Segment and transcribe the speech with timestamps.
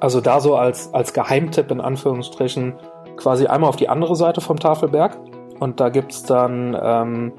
[0.00, 2.74] Also da so als, als Geheimtipp in Anführungsstrichen
[3.16, 5.16] quasi einmal auf die andere Seite vom Tafelberg
[5.58, 7.32] und da gibt's dann ähm,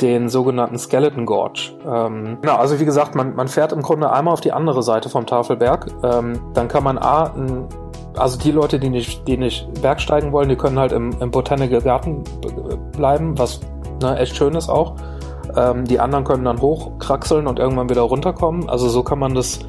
[0.00, 1.72] den sogenannten Skeleton Gorge.
[1.86, 5.08] Ähm, genau, also wie gesagt, man, man fährt im Grunde einmal auf die andere Seite
[5.08, 5.86] vom Tafelberg.
[6.02, 7.66] Ähm, dann kann man A, ein,
[8.16, 11.80] also die Leute, die nicht, die nicht bergsteigen wollen, die können halt im, im Botanical
[11.80, 12.24] Garten
[12.92, 13.60] bleiben, was
[14.02, 14.94] ne, echt schön ist auch.
[15.56, 18.68] Ähm, die anderen können dann hochkraxeln und irgendwann wieder runterkommen.
[18.68, 19.60] Also so kann man das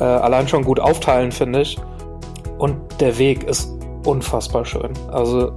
[0.00, 1.78] äh, allein schon gut aufteilen, finde ich.
[2.58, 3.70] Und der Weg ist
[4.04, 4.92] unfassbar schön.
[5.12, 5.52] Also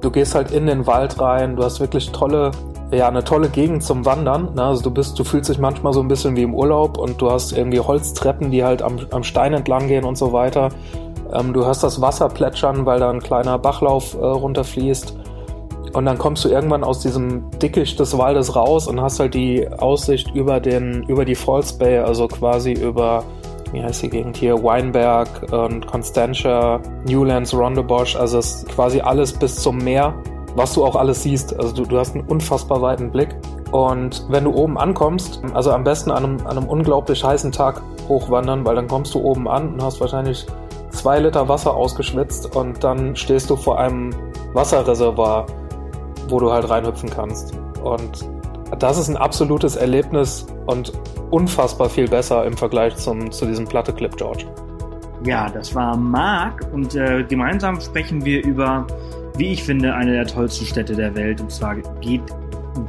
[0.00, 2.50] du gehst halt in den Wald rein, du hast wirklich tolle,
[2.90, 4.54] ja, eine tolle Gegend zum Wandern.
[4.54, 4.62] Ne?
[4.62, 7.30] Also du bist, du fühlst dich manchmal so ein bisschen wie im Urlaub und du
[7.30, 10.68] hast irgendwie Holztreppen, die halt am, am Stein entlang gehen und so weiter.
[11.32, 15.16] Ähm, du hörst das Wasser plätschern, weil da ein kleiner Bachlauf äh, runterfließt.
[15.92, 19.68] Und dann kommst du irgendwann aus diesem Dickicht des Waldes raus und hast halt die
[19.68, 23.22] Aussicht über den, über die Falls Bay, also quasi über
[23.72, 29.32] wie heißt die Gegend hier, Weinberg und Constantia, Newlands, Rondebosch, also es ist quasi alles
[29.32, 30.14] bis zum Meer,
[30.54, 31.58] was du auch alles siehst.
[31.58, 33.34] Also du, du hast einen unfassbar weiten Blick.
[33.72, 37.82] Und wenn du oben ankommst, also am besten an einem, an einem unglaublich heißen Tag
[38.08, 40.46] hochwandern, weil dann kommst du oben an und hast wahrscheinlich
[40.90, 44.10] zwei Liter Wasser ausgeschwitzt und dann stehst du vor einem
[44.52, 45.46] Wasserreservoir,
[46.28, 47.52] wo du halt reinhüpfen kannst.
[47.82, 48.28] Und
[48.78, 50.92] das ist ein absolutes Erlebnis und
[51.30, 54.46] unfassbar viel besser im Vergleich zum, zu diesem Platte Clip George.
[55.24, 58.86] Ja, das war Marc und äh, gemeinsam sprechen wir über,
[59.36, 61.40] wie ich finde, eine der tollsten Städte der Welt.
[61.40, 62.22] Und zwar geht,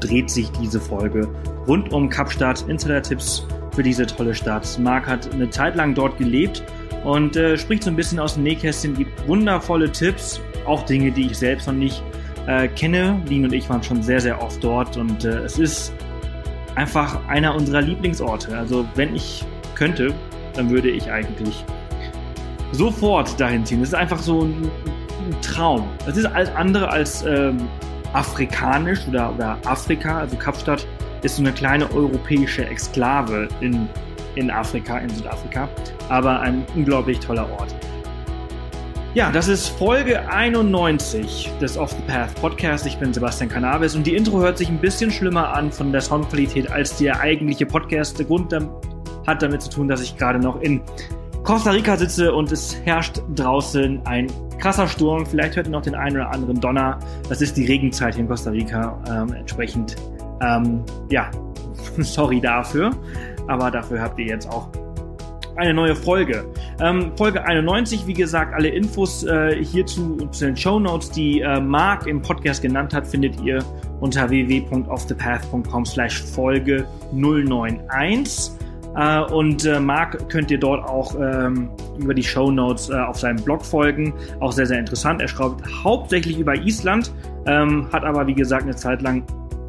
[0.02, 1.30] dreht sich diese Folge
[1.68, 2.66] rund um Kapstadt.
[2.68, 4.78] Insider-Tipps für diese tolle Stadt.
[4.82, 6.64] Marc hat eine Zeit lang dort gelebt
[7.06, 11.28] und äh, spricht so ein bisschen aus dem Nähkästchen, gibt wundervolle Tipps, auch Dinge, die
[11.28, 12.04] ich selbst noch nicht
[12.48, 13.22] äh, kenne.
[13.28, 15.94] Lin und ich waren schon sehr, sehr oft dort und äh, es ist
[16.76, 18.58] einfach einer unserer Lieblingsorte.
[18.58, 19.44] Also wenn ich
[19.76, 20.14] könnte,
[20.54, 21.64] dann würde ich eigentlich
[22.72, 23.82] sofort dahin ziehen.
[23.82, 25.88] Es ist einfach so ein, ein Traum.
[26.08, 27.58] Es ist alles andere als ähm,
[28.14, 30.20] afrikanisch oder, oder Afrika.
[30.20, 30.86] Also Kapstadt
[31.22, 33.90] ist so eine kleine europäische Exklave in,
[34.36, 35.68] in Afrika, in Südafrika.
[36.10, 37.76] Aber ein unglaublich toller Ort.
[39.16, 42.86] Ja, das ist Folge 91 des Off the Path Podcast.
[42.86, 46.02] Ich bin Sebastian Cannabis und die Intro hört sich ein bisschen schlimmer an von der
[46.02, 48.20] Soundqualität als der eigentliche Podcast.
[48.20, 48.54] Der Grund
[49.26, 50.82] hat damit zu tun, dass ich gerade noch in
[51.44, 54.28] Costa Rica sitze und es herrscht draußen ein
[54.60, 55.26] krasser Sturm.
[55.26, 57.00] Vielleicht hört ihr noch den einen oder anderen Donner.
[57.30, 59.02] Das ist die Regenzeit hier in Costa Rica.
[59.10, 59.96] Ähm, entsprechend,
[60.42, 61.32] ähm, ja,
[62.00, 62.92] sorry dafür.
[63.48, 64.68] Aber dafür habt ihr jetzt auch
[65.56, 66.46] eine neue Folge.
[66.80, 71.60] Ähm, Folge 91, wie gesagt, alle Infos äh, hierzu zu den Show Notes, die äh,
[71.60, 73.64] Marc im Podcast genannt hat, findet ihr
[74.00, 78.52] unter www.offthepath.com slash Folge 091.
[78.96, 83.20] Äh, und äh, Marc könnt ihr dort auch ähm, über die Show Notes äh, auf
[83.20, 84.14] seinem Blog folgen.
[84.40, 85.22] Auch sehr, sehr interessant.
[85.22, 87.12] Er schreibt hauptsächlich über Island,
[87.46, 89.24] ähm, hat aber, wie gesagt, eine Zeit lang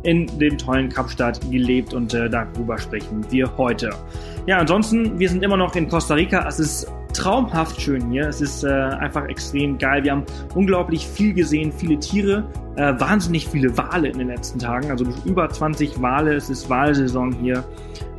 [0.07, 3.91] in dem tollen Kapstadt gelebt und äh, darüber sprechen wir heute.
[4.47, 6.47] Ja, ansonsten, wir sind immer noch in Costa Rica.
[6.47, 8.29] Es ist traumhaft schön hier.
[8.29, 10.05] Es ist äh, einfach extrem geil.
[10.05, 10.25] Wir haben
[10.55, 12.45] unglaublich viel gesehen, viele Tiere,
[12.77, 14.91] äh, wahnsinnig viele Wale in den letzten Tagen.
[14.91, 16.35] Also über 20 Wale.
[16.35, 17.65] Es ist Wahlsaison hier.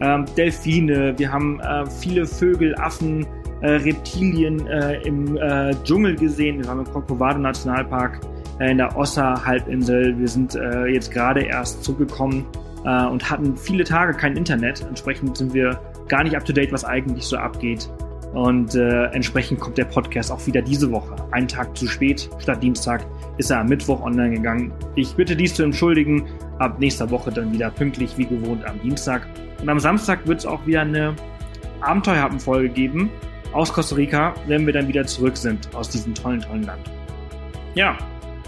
[0.01, 1.17] Ähm, Delfine.
[1.17, 3.25] Wir haben äh, viele Vögel, Affen,
[3.61, 6.61] äh, Reptilien äh, im äh, Dschungel gesehen.
[6.61, 8.19] Wir haben im Corcovado Nationalpark
[8.59, 10.17] in der Ossa-Halbinsel.
[10.17, 10.57] Wir sind
[10.89, 12.45] jetzt gerade erst zugekommen
[12.83, 14.81] und hatten viele Tage kein Internet.
[14.81, 17.89] Entsprechend sind wir gar nicht up to date, was eigentlich so abgeht.
[18.33, 21.15] Und äh, entsprechend kommt der Podcast auch wieder diese Woche.
[21.31, 23.05] Einen Tag zu spät, statt Dienstag
[23.37, 24.73] ist er am Mittwoch online gegangen.
[24.95, 26.27] Ich bitte dies zu entschuldigen.
[26.59, 29.27] Ab nächster Woche dann wieder pünktlich wie gewohnt am Dienstag.
[29.61, 31.15] Und am Samstag wird es auch wieder eine
[31.81, 33.09] Abenteuerhappen-Folge geben
[33.53, 36.81] aus Costa Rica, wenn wir dann wieder zurück sind aus diesem tollen, tollen Land.
[37.75, 37.97] Ja,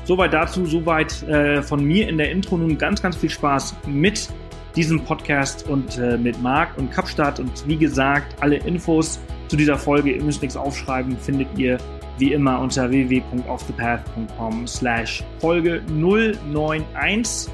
[0.09, 2.58] soweit dazu, soweit äh, von mir in der Intro.
[2.58, 4.28] Nun ganz, ganz viel Spaß mit
[4.75, 7.40] diesem Podcast und äh, mit Marc und Kapstadt.
[7.40, 9.19] Und wie gesagt, alle Infos
[9.50, 11.78] zu dieser Folge, ihr müsst nichts aufschreiben, findet ihr
[12.18, 17.54] wie immer unter www.offthepath.com slash Folge 091.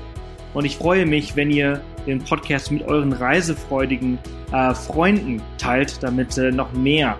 [0.54, 4.18] Und ich freue mich, wenn ihr den Podcast mit euren reisefreudigen
[4.54, 7.18] äh, Freunden teilt, damit äh, noch mehr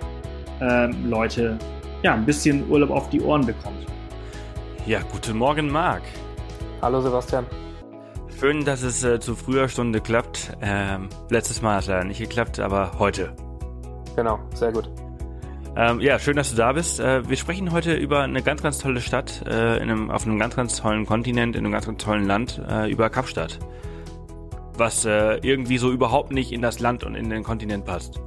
[0.62, 1.58] äh, Leute
[2.02, 3.95] ja, ein bisschen Urlaub auf die Ohren bekommt.
[4.86, 6.02] Ja, guten Morgen, Marc.
[6.80, 7.44] Hallo, Sebastian.
[8.38, 10.56] Schön, dass es äh, zu früher Stunde klappt.
[10.62, 13.34] Ähm, letztes Mal hat es leider nicht geklappt, aber heute.
[14.14, 14.88] Genau, sehr gut.
[15.74, 17.00] Ähm, ja, schön, dass du da bist.
[17.00, 20.38] Äh, wir sprechen heute über eine ganz, ganz tolle Stadt äh, in einem, auf einem
[20.38, 23.58] ganz, ganz tollen Kontinent, in einem ganz, ganz tollen Land, äh, über Kapstadt.
[24.74, 28.20] Was äh, irgendwie so überhaupt nicht in das Land und in den Kontinent passt.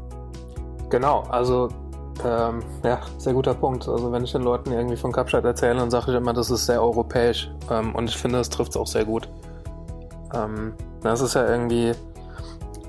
[0.89, 1.69] Genau, also
[2.25, 3.87] Ähm, ja, sehr guter Punkt.
[3.87, 6.65] Also wenn ich den Leuten irgendwie von Kapstadt erzähle, dann sage ich immer, das ist
[6.65, 7.49] sehr europäisch.
[7.71, 9.29] Ähm, und ich finde, das trifft es auch sehr gut.
[10.33, 11.93] Ähm, das ist ja irgendwie,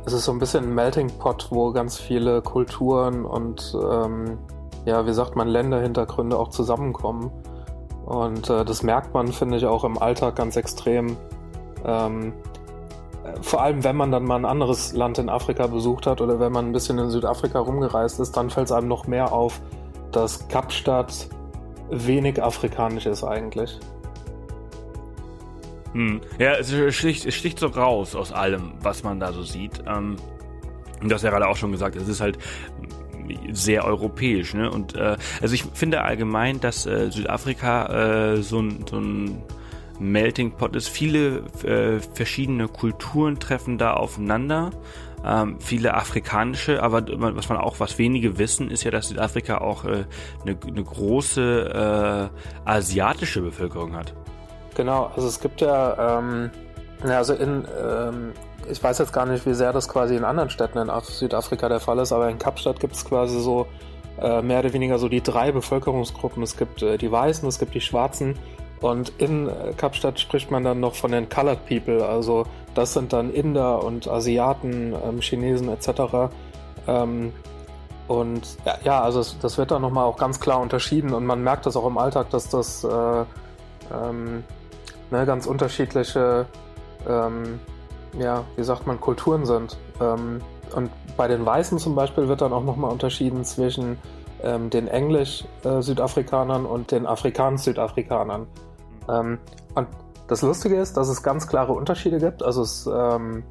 [0.05, 4.39] es ist so ein bisschen ein Melting Pot, wo ganz viele Kulturen und ähm,
[4.85, 7.31] ja, wie sagt man, Länderhintergründe auch zusammenkommen.
[8.07, 11.17] Und äh, das merkt man, finde ich, auch im Alltag ganz extrem.
[11.85, 12.33] Ähm,
[13.43, 16.53] vor allem, wenn man dann mal ein anderes Land in Afrika besucht hat oder wenn
[16.53, 19.61] man ein bisschen in Südafrika rumgereist ist, dann fällt es einem noch mehr auf,
[20.13, 21.29] dass Kapstadt
[21.91, 23.79] wenig afrikanisch ist eigentlich.
[25.93, 26.21] Hm.
[26.39, 29.83] Ja, es sticht, es sticht so raus aus allem, was man da so sieht.
[29.87, 30.17] Ähm,
[31.03, 32.39] du hast ja gerade auch schon gesagt, es ist halt
[33.53, 34.55] sehr europäisch.
[34.55, 34.71] Ne?
[34.71, 39.43] Und äh, also ich finde allgemein, dass äh, Südafrika äh, so ein, so ein
[40.01, 40.89] Melting Pot ist.
[40.89, 44.71] Viele äh, verschiedene Kulturen treffen da aufeinander.
[45.25, 47.05] Ähm, viele afrikanische, aber
[47.37, 50.07] was man auch, was wenige wissen, ist ja, dass Südafrika auch äh,
[50.43, 52.31] eine, eine große
[52.65, 54.15] äh, asiatische Bevölkerung hat.
[54.75, 56.51] Genau, also es gibt ja, ähm,
[57.03, 58.33] also in, ähm,
[58.71, 61.81] ich weiß jetzt gar nicht, wie sehr das quasi in anderen Städten in Südafrika der
[61.81, 63.67] Fall ist, aber in Kapstadt gibt es quasi so
[64.21, 66.43] äh, mehr oder weniger so die drei Bevölkerungsgruppen.
[66.43, 68.39] Es gibt äh, die Weißen, es gibt die Schwarzen
[68.81, 73.13] und in äh, Kapstadt spricht man dann noch von den Colored People, also das sind
[73.13, 76.33] dann Inder und Asiaten, ähm, Chinesen etc.
[76.87, 77.33] Ähm,
[78.09, 81.67] und ja, ja, also das wird dann nochmal auch ganz klar unterschieden und man merkt
[81.67, 83.25] das auch im Alltag, dass das äh,
[83.93, 84.45] ähm,
[85.11, 86.47] ne, ganz unterschiedliche,
[87.09, 87.61] ähm,
[88.19, 89.79] ja, wie sagt man, Kulturen sind.
[90.01, 90.41] Ähm,
[90.75, 93.99] und bei den Weißen zum Beispiel wird dann auch nochmal unterschieden zwischen
[94.43, 98.47] ähm, den Englisch-Südafrikanern und den Afrikaans-Südafrikanern.
[99.09, 99.39] Ähm,
[99.75, 99.89] und
[100.29, 102.43] das Lustige ist, dass es ganz klare Unterschiede gibt.
[102.43, 103.43] Also es, ähm,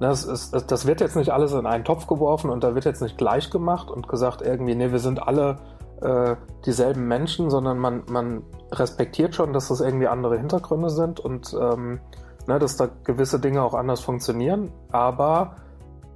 [0.00, 3.02] das, ist, das wird jetzt nicht alles in einen Topf geworfen und da wird jetzt
[3.02, 5.56] nicht gleich gemacht und gesagt irgendwie, nee, wir sind alle
[6.00, 8.42] äh, dieselben Menschen, sondern man, man
[8.72, 12.00] respektiert schon, dass das irgendwie andere Hintergründe sind und ähm,
[12.46, 15.56] ne, dass da gewisse Dinge auch anders funktionieren, aber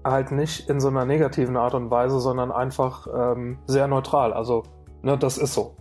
[0.05, 4.33] halt nicht in so einer negativen Art und Weise, sondern einfach ähm, sehr neutral.
[4.33, 4.65] Also,
[5.03, 5.77] ne, das ist so.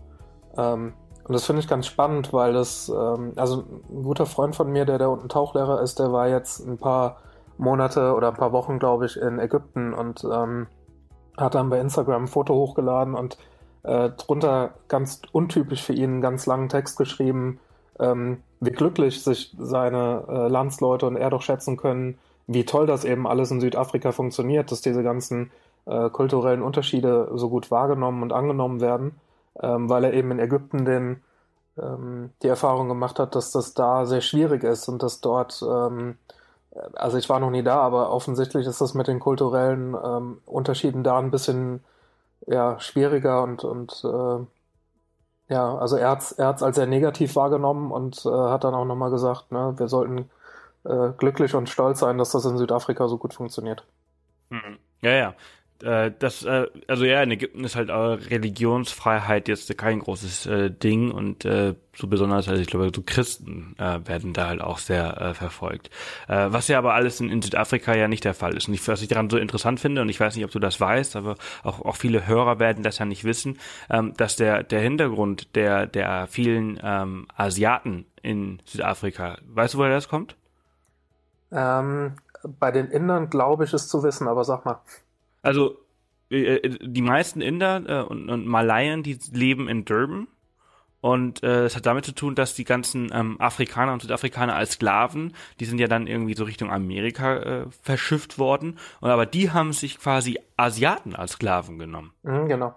[0.58, 0.94] Ähm,
[1.32, 4.84] und das finde ich ganz spannend, weil das, ähm, also ein guter Freund von mir,
[4.84, 7.22] der da unten Tauchlehrer ist, der war jetzt ein paar
[7.58, 10.68] Monate oder ein paar Wochen, glaube ich, in Ägypten und ähm,
[11.38, 13.38] hat dann bei Instagram ein Foto hochgeladen und
[13.84, 17.62] äh, drunter ganz untypisch für ihn einen ganz langen Text geschrieben,
[17.98, 23.06] ähm, wie glücklich sich seine äh, Landsleute und er doch schätzen können, wie toll das
[23.06, 25.50] eben alles in Südafrika funktioniert, dass diese ganzen
[25.86, 29.16] äh, kulturellen Unterschiede so gut wahrgenommen und angenommen werden
[29.62, 31.22] ähm, weil er eben in Ägypten den,
[31.78, 36.18] ähm, die Erfahrung gemacht hat, dass das da sehr schwierig ist und dass dort, ähm,
[36.94, 41.04] also ich war noch nie da, aber offensichtlich ist das mit den kulturellen ähm, Unterschieden
[41.04, 41.84] da ein bisschen
[42.48, 44.46] ja, schwieriger und, und äh,
[45.54, 49.12] ja, also er hat es als sehr negativ wahrgenommen und äh, hat dann auch nochmal
[49.12, 50.30] gesagt, ne, wir sollten
[50.86, 53.86] äh, glücklich und stolz sein, dass das in Südafrika so gut funktioniert.
[54.50, 54.80] Mhm.
[55.02, 55.34] Ja, ja
[55.84, 60.72] äh, das, äh, also ja, in Ägypten ist halt äh, Religionsfreiheit jetzt kein großes äh,
[60.72, 64.78] Ding und äh, so besonders, also ich glaube, so Christen äh, werden da halt auch
[64.78, 65.90] sehr äh, verfolgt.
[66.28, 68.68] Äh, was ja aber alles in, in Südafrika ja nicht der Fall ist.
[68.68, 70.80] Und ich, was ich daran so interessant finde, und ich weiß nicht, ob du das
[70.80, 74.82] weißt, aber auch, auch viele Hörer werden das ja nicht wissen, ähm, dass der, der
[74.82, 80.36] Hintergrund der, der vielen ähm, Asiaten in Südafrika, weißt du, woher das kommt?
[81.52, 82.14] Ähm,
[82.44, 84.80] bei den Indern glaube ich es zu wissen, aber sag mal.
[85.42, 85.78] Also
[86.30, 90.28] äh, äh, die meisten Inder äh, und, und Malayen, die leben in Durban.
[91.02, 94.74] Und äh, es hat damit zu tun, dass die ganzen ähm, Afrikaner und Südafrikaner als
[94.74, 98.78] Sklaven, die sind ja dann irgendwie so Richtung Amerika äh, verschifft worden.
[99.02, 102.14] Und aber die haben sich quasi Asiaten als Sklaven genommen.
[102.22, 102.76] Mhm, genau.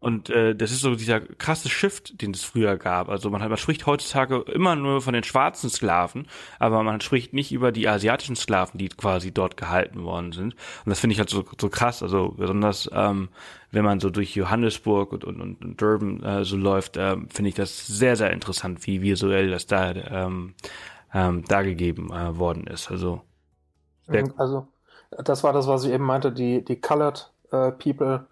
[0.00, 3.08] Und äh, das ist so dieser krasse Shift, den es früher gab.
[3.08, 6.28] Also man, man spricht heutzutage immer nur von den schwarzen Sklaven,
[6.60, 10.54] aber man spricht nicht über die asiatischen Sklaven, die quasi dort gehalten worden sind.
[10.84, 12.02] Und das finde ich halt so, so krass.
[12.02, 13.28] Also besonders ähm,
[13.70, 17.54] wenn man so durch Johannesburg und, und, und Durban äh, so läuft, äh, finde ich
[17.54, 20.54] das sehr, sehr interessant, wie visuell das da ähm,
[21.12, 22.90] ähm, dargegeben äh, worden ist.
[22.90, 23.22] Also,
[24.36, 24.68] also
[25.10, 28.26] das war das, was ich eben meinte, die, die Colored äh, People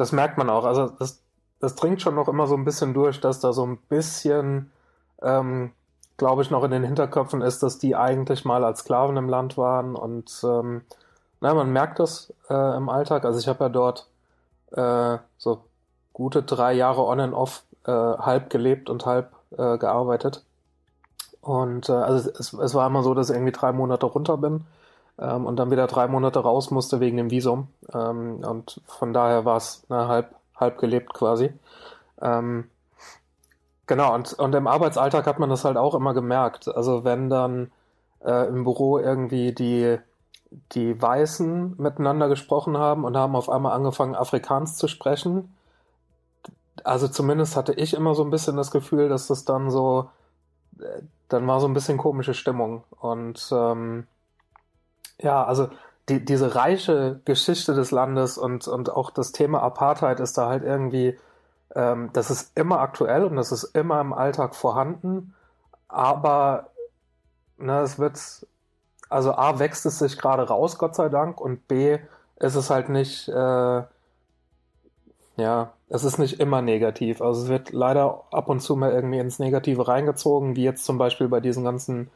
[0.00, 0.64] das merkt man auch.
[0.64, 1.22] Also das,
[1.60, 4.72] das dringt schon noch immer so ein bisschen durch, dass da so ein bisschen,
[5.20, 5.72] ähm,
[6.16, 9.58] glaube ich, noch in den Hinterköpfen ist, dass die eigentlich mal als Sklaven im Land
[9.58, 10.82] waren und ähm,
[11.42, 13.24] na, man merkt das äh, im Alltag.
[13.24, 14.08] Also ich habe ja dort
[14.72, 15.64] äh, so
[16.12, 20.44] gute drei Jahre on and off äh, halb gelebt und halb äh, gearbeitet.
[21.42, 24.66] Und äh, also es, es war immer so, dass ich irgendwie drei Monate runter bin
[25.20, 27.68] ähm, und dann wieder drei Monate raus musste wegen dem Visum.
[27.92, 31.52] Ähm, und von daher war es ne, halb, halb gelebt quasi.
[32.20, 32.70] Ähm,
[33.86, 36.68] genau, und, und im Arbeitsalltag hat man das halt auch immer gemerkt.
[36.68, 37.70] Also wenn dann
[38.24, 39.98] äh, im Büro irgendwie die,
[40.72, 45.54] die Weißen miteinander gesprochen haben und haben auf einmal angefangen, Afrikaans zu sprechen.
[46.82, 50.08] Also zumindest hatte ich immer so ein bisschen das Gefühl, dass das dann so,
[50.78, 52.84] äh, dann war so ein bisschen komische Stimmung.
[53.00, 54.06] Und ähm,
[55.22, 55.68] ja, also
[56.08, 60.64] die, diese reiche Geschichte des Landes und, und auch das Thema Apartheid ist da halt
[60.64, 61.18] irgendwie,
[61.74, 65.34] ähm, das ist immer aktuell und das ist immer im Alltag vorhanden,
[65.88, 66.70] aber
[67.58, 68.18] ne, es wird,
[69.08, 71.98] also A, wächst es sich gerade raus, Gott sei Dank, und B,
[72.36, 73.82] ist es halt nicht, äh,
[75.36, 77.20] ja, es ist nicht immer negativ.
[77.20, 80.98] Also es wird leider ab und zu mal irgendwie ins Negative reingezogen, wie jetzt zum
[80.98, 82.10] Beispiel bei diesen ganzen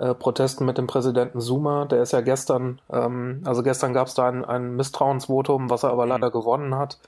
[0.00, 1.84] äh, Protesten mit dem Präsidenten Zuma.
[1.84, 5.90] Der ist ja gestern, ähm, also gestern gab es da ein, ein Misstrauensvotum, was er
[5.90, 6.32] aber leider mhm.
[6.32, 6.98] gewonnen hat.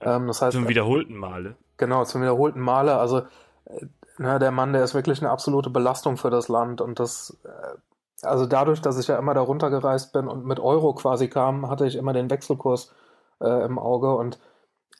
[0.00, 1.56] Ähm, das heißt, zum wiederholten Male.
[1.76, 2.98] Genau, zum wiederholten Male.
[2.98, 3.18] Also
[3.64, 3.86] äh,
[4.18, 8.26] na, der Mann, der ist wirklich eine absolute Belastung für das Land und das, äh,
[8.26, 11.86] also dadurch, dass ich ja immer da runtergereist bin und mit Euro quasi kam, hatte
[11.86, 12.94] ich immer den Wechselkurs
[13.40, 14.38] äh, im Auge und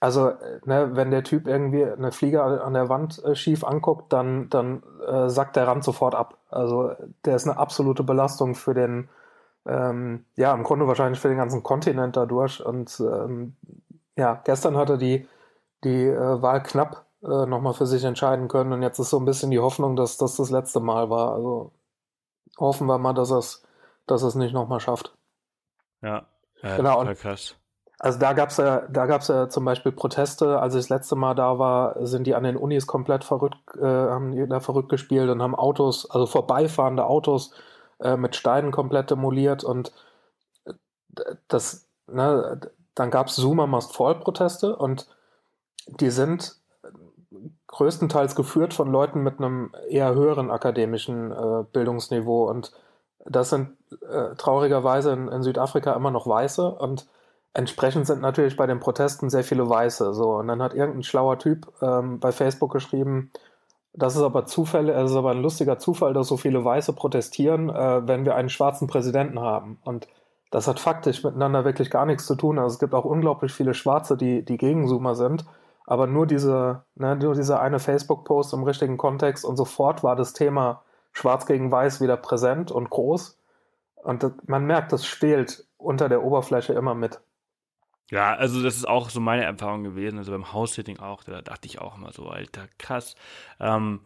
[0.00, 0.32] also,
[0.64, 4.82] ne, wenn der Typ irgendwie eine Fliege an der Wand äh, schief anguckt, dann, dann
[5.06, 6.38] äh, sackt der Rand sofort ab.
[6.50, 6.92] Also,
[7.24, 9.08] der ist eine absolute Belastung für den,
[9.64, 12.64] ähm, ja, im Grunde wahrscheinlich für den ganzen Kontinent dadurch.
[12.64, 13.56] Und ähm,
[14.16, 15.26] ja, gestern hat er die,
[15.82, 18.72] die äh, Wahl knapp äh, nochmal für sich entscheiden können.
[18.72, 21.32] Und jetzt ist so ein bisschen die Hoffnung, dass das das letzte Mal war.
[21.32, 21.72] Also
[22.58, 23.62] hoffen wir mal, dass es,
[24.06, 25.16] dass es nicht nochmal schafft.
[26.02, 26.26] Ja,
[26.62, 27.00] ja genau.
[27.00, 27.56] Und, krass.
[27.98, 30.60] Also da gab's ja, da gab's ja zum Beispiel Proteste.
[30.60, 33.84] Als ich das letzte Mal da war, sind die an den Unis komplett verrückt, äh,
[33.84, 37.52] haben da verrückt gespielt und haben Autos, also vorbeifahrende Autos
[38.00, 39.64] äh, mit Steinen komplett demoliert.
[39.64, 39.92] Und
[40.66, 40.74] äh,
[41.48, 42.60] das, ne,
[42.94, 45.06] dann gab's Zoomer Must Fall Proteste und
[45.86, 46.56] die sind
[47.68, 52.48] größtenteils geführt von Leuten mit einem eher höheren akademischen äh, Bildungsniveau.
[52.48, 52.72] Und
[53.24, 53.76] das sind
[54.08, 56.70] äh, traurigerweise in, in Südafrika immer noch Weiße.
[56.70, 57.06] Und
[57.56, 60.12] Entsprechend sind natürlich bei den Protesten sehr viele Weiße.
[60.12, 63.30] So, und dann hat irgendein schlauer Typ ähm, bei Facebook geschrieben,
[63.94, 67.70] das ist aber Zufälle, es ist aber ein lustiger Zufall, dass so viele Weiße protestieren,
[67.70, 69.78] äh, wenn wir einen schwarzen Präsidenten haben.
[69.84, 70.06] Und
[70.50, 72.58] das hat faktisch miteinander wirklich gar nichts zu tun.
[72.58, 75.46] Also es gibt auch unglaublich viele Schwarze, die, die gegen Zoomer sind.
[75.86, 80.34] Aber nur diese, ne, nur dieser eine Facebook-Post im richtigen Kontext und sofort war das
[80.34, 80.82] Thema
[81.12, 83.38] Schwarz gegen Weiß wieder präsent und groß.
[83.94, 87.18] Und das, man merkt, das spielt unter der Oberfläche immer mit.
[88.10, 90.18] Ja, also das ist auch so meine Erfahrung gewesen.
[90.18, 93.16] Also beim House-Sitting auch, da dachte ich auch immer so, Alter, krass.
[93.58, 94.00] Ähm,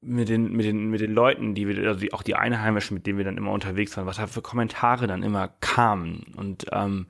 [0.00, 3.06] mit den, mit den, mit den Leuten, die wir, also die, auch die Einheimischen, mit
[3.06, 6.34] denen wir dann immer unterwegs waren, was da für Kommentare dann immer kamen.
[6.36, 7.06] Und ähm,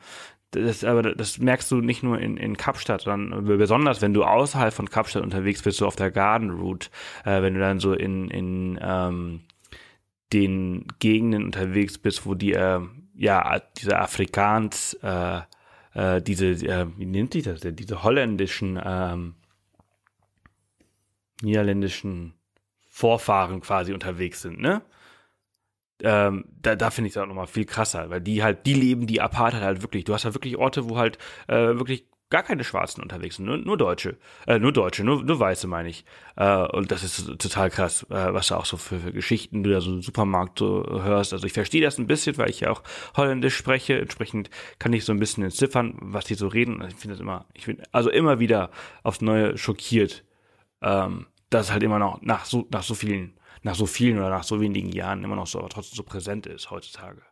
[0.52, 4.72] das, aber das merkst du nicht nur in, in Kapstadt, sondern besonders wenn du außerhalb
[4.72, 6.88] von Kapstadt unterwegs bist, so auf der Garden Route,
[7.24, 9.42] äh, wenn du dann so in, in ähm,
[10.32, 12.80] den Gegenden unterwegs bist, wo die äh,
[13.14, 15.40] ja diese Afrikaans äh,
[15.98, 19.34] äh, diese, äh, wie nennt die das denn, diese holländischen, ähm,
[21.42, 22.34] niederländischen
[22.88, 24.82] Vorfahren quasi unterwegs sind, ne?
[26.00, 29.08] Ähm, da, da finde ich es auch nochmal viel krasser, weil die halt, die leben
[29.08, 30.04] die Apartheid halt wirklich.
[30.04, 33.56] Du hast halt wirklich Orte, wo halt äh, wirklich gar keine Schwarzen unterwegs sind, nur,
[33.56, 34.16] nur Deutsche,
[34.46, 36.04] äh, nur Deutsche, nur, nur Weiße meine ich.
[36.36, 39.70] Äh, und das ist total krass, äh, was da auch so für, für Geschichten du
[39.70, 41.32] da so im Supermarkt so hörst.
[41.32, 42.82] Also ich verstehe das ein bisschen, weil ich ja auch
[43.16, 43.98] Holländisch spreche.
[43.98, 46.84] Entsprechend kann ich so ein bisschen entziffern, was die so reden.
[46.88, 48.70] Ich finde das immer, ich bin also immer wieder
[49.02, 50.24] aufs Neue schockiert,
[50.82, 54.44] ähm, dass halt immer noch nach so, nach so vielen, nach so vielen oder nach
[54.44, 57.22] so wenigen Jahren immer noch so, aber trotzdem so präsent ist heutzutage.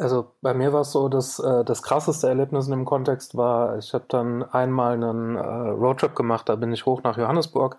[0.00, 3.76] Also bei mir war es so, dass äh, das krasseste Erlebnis in dem Kontext war,
[3.76, 7.76] ich habe dann einmal einen äh, Roadtrip gemacht, da bin ich hoch nach Johannesburg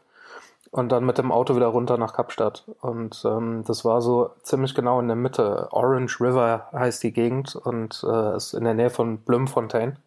[0.70, 2.66] und dann mit dem Auto wieder runter nach Kapstadt.
[2.80, 5.68] Und ähm, das war so ziemlich genau in der Mitte.
[5.72, 9.98] Orange River heißt die Gegend und äh, ist in der Nähe von Bloemfontein.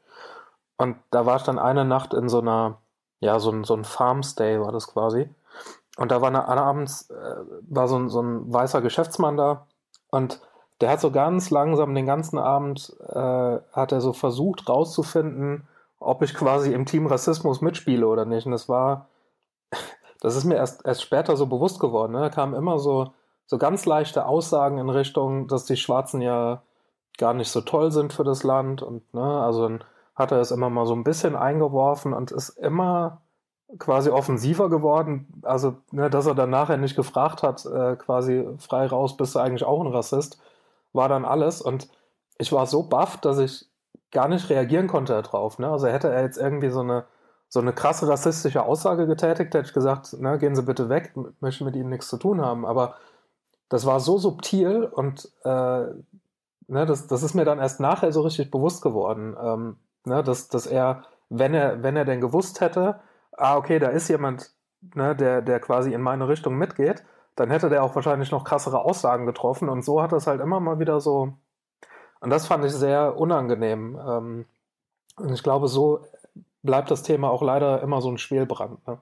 [0.77, 2.79] Und da war ich dann eine Nacht in so einer,
[3.19, 5.29] ja, so ein, so ein Farmstay war das quasi.
[5.97, 9.67] Und da war eine, abends, äh, war so ein, so ein weißer Geschäftsmann da
[10.11, 10.41] und
[10.81, 16.23] der hat so ganz langsam den ganzen Abend, äh, hat er so versucht rauszufinden, ob
[16.23, 18.47] ich quasi im Team Rassismus mitspiele oder nicht.
[18.47, 19.09] Und das war,
[20.21, 22.13] das ist mir erst, erst später so bewusst geworden.
[22.13, 22.21] Ne?
[22.21, 23.13] Da kamen immer so,
[23.47, 26.63] so ganz leichte Aussagen in Richtung, dass die Schwarzen ja
[27.19, 28.83] gar nicht so toll sind für das Land.
[28.83, 32.51] Und ne, also dann hat er es immer mal so ein bisschen eingeworfen und ist
[32.51, 33.23] immer
[33.79, 35.41] quasi offensiver geworden.
[35.43, 39.39] Also, ne, dass er dann nachher nicht gefragt hat, äh, quasi frei raus, bist du
[39.39, 40.41] eigentlich auch ein Rassist
[40.95, 41.61] war dann alles.
[41.61, 41.89] Und
[42.39, 43.67] ich war so baff, dass ich
[44.11, 45.59] gar nicht reagieren konnte darauf.
[45.59, 45.69] Ne?
[45.69, 47.05] Also hätte er jetzt irgendwie so eine,
[47.49, 51.65] so eine krasse rassistische Aussage getätigt, hätte ich gesagt, ne, gehen Sie bitte weg, möchte
[51.65, 52.65] mit Ihnen nichts zu tun haben.
[52.65, 52.97] Aber
[53.69, 55.49] das war so subtil und äh,
[56.67, 60.49] ne, das, das ist mir dann erst nachher so richtig bewusst geworden, ähm, ne, dass,
[60.49, 63.01] dass er, wenn er, wenn er denn gewusst hätte,
[63.33, 64.53] ah, okay, da ist jemand,
[64.95, 67.05] ne, der, der quasi in meine Richtung mitgeht,
[67.37, 70.61] dann hätte der auch wahrscheinlich noch krassere Aussagen getroffen und so hat das halt immer
[70.61, 71.35] mal wieder so,
[72.21, 73.99] und das fand ich sehr unangenehm.
[74.07, 74.47] Ähm,
[75.17, 76.01] und ich glaube, so
[76.63, 78.87] bleibt das Thema auch leider immer so ein Schwelbrand.
[78.87, 78.99] Ne?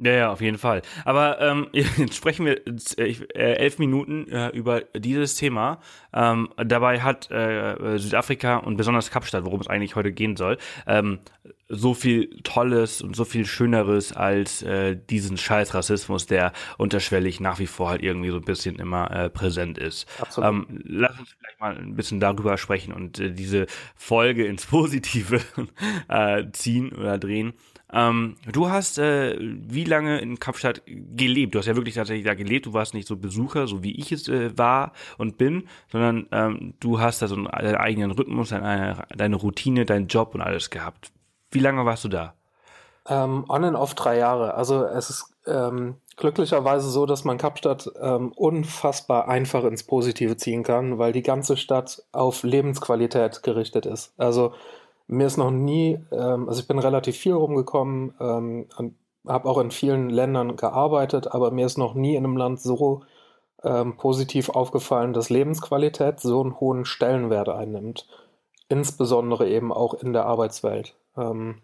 [0.00, 0.82] Ja, ja, auf jeden Fall.
[1.04, 5.80] Aber ähm, jetzt sprechen wir äh, elf Minuten äh, über dieses Thema.
[6.12, 11.20] Ähm, dabei hat äh, Südafrika und besonders Kapstadt, worum es eigentlich heute gehen soll, ähm,
[11.68, 17.58] so viel Tolles und so viel Schöneres als äh, diesen Scheiß Rassismus, der unterschwellig nach
[17.58, 20.06] wie vor halt irgendwie so ein bisschen immer äh, präsent ist.
[20.20, 20.50] Absolut.
[20.50, 25.40] Ähm, lass uns vielleicht mal ein bisschen darüber sprechen und äh, diese Folge ins Positive
[26.08, 27.54] äh, ziehen oder drehen.
[27.94, 31.54] Ähm, du hast äh, wie lange in Kapstadt gelebt?
[31.54, 32.66] Du hast ja wirklich tatsächlich da gelebt.
[32.66, 36.74] Du warst nicht so Besucher, so wie ich es äh, war und bin, sondern ähm,
[36.80, 40.70] du hast da so einen, deinen eigenen Rhythmus, deine, deine Routine, deinen Job und alles
[40.70, 41.12] gehabt.
[41.52, 42.34] Wie lange warst du da?
[43.06, 44.54] Ähm, on and off drei Jahre.
[44.54, 50.64] Also es ist ähm, glücklicherweise so, dass man Kapstadt ähm, unfassbar einfach ins Positive ziehen
[50.64, 54.14] kann, weil die ganze Stadt auf Lebensqualität gerichtet ist.
[54.18, 54.52] Also
[55.06, 58.96] mir ist noch nie, ähm, also ich bin relativ viel rumgekommen ähm, und
[59.26, 63.02] habe auch in vielen Ländern gearbeitet, aber mir ist noch nie in einem Land so
[63.62, 68.06] ähm, positiv aufgefallen, dass Lebensqualität so einen hohen Stellenwert einnimmt.
[68.68, 70.96] Insbesondere eben auch in der Arbeitswelt.
[71.16, 71.62] Ähm,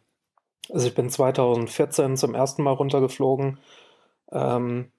[0.71, 3.59] also ich bin 2014 zum ersten Mal runtergeflogen.
[4.33, 4.93] Ähm,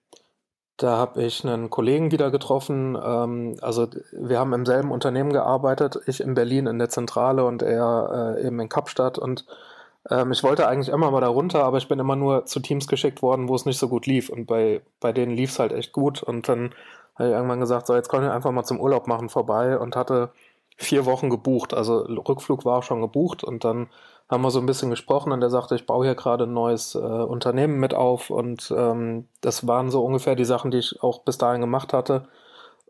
[0.81, 2.97] da habe ich einen Kollegen wieder getroffen.
[3.01, 7.61] Ähm, also wir haben im selben Unternehmen gearbeitet, ich in Berlin in der Zentrale und
[7.61, 9.19] er äh, eben in Kapstadt.
[9.19, 9.45] Und
[10.09, 12.87] ähm, ich wollte eigentlich immer mal da runter, aber ich bin immer nur zu Teams
[12.87, 14.29] geschickt worden, wo es nicht so gut lief.
[14.29, 16.23] Und bei, bei denen lief es halt echt gut.
[16.23, 16.73] Und dann
[17.15, 19.95] habe ich irgendwann gesagt, so jetzt können wir einfach mal zum Urlaub machen vorbei und
[19.95, 20.31] hatte
[20.77, 21.75] vier Wochen gebucht.
[21.75, 23.87] Also Rückflug war schon gebucht und dann
[24.31, 26.95] haben wir so ein bisschen gesprochen und er sagte, ich baue hier gerade ein neues
[26.95, 31.23] äh, Unternehmen mit auf und ähm, das waren so ungefähr die Sachen, die ich auch
[31.23, 32.29] bis dahin gemacht hatte.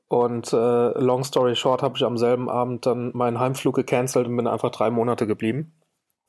[0.08, 4.38] Und äh, long story short habe ich am selben Abend dann meinen Heimflug gecancelt und
[4.38, 5.74] bin einfach drei Monate geblieben.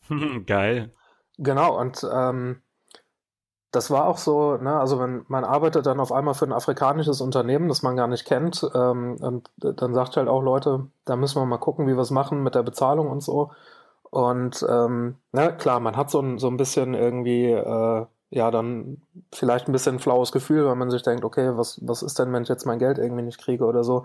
[0.46, 0.92] Geil.
[1.36, 2.62] Genau, und ähm,
[3.70, 7.20] das war auch so, ne, also wenn man arbeitet dann auf einmal für ein afrikanisches
[7.20, 11.40] Unternehmen, das man gar nicht kennt, ähm, und dann sagt halt auch Leute, da müssen
[11.40, 13.50] wir mal gucken, wie wir es machen mit der Bezahlung und so.
[14.12, 19.00] Und ähm, na klar, man hat so ein, so ein bisschen irgendwie, äh, ja, dann
[19.32, 22.30] vielleicht ein bisschen ein flaues Gefühl, weil man sich denkt, okay, was, was ist denn,
[22.30, 24.04] wenn ich jetzt mein Geld irgendwie nicht kriege oder so.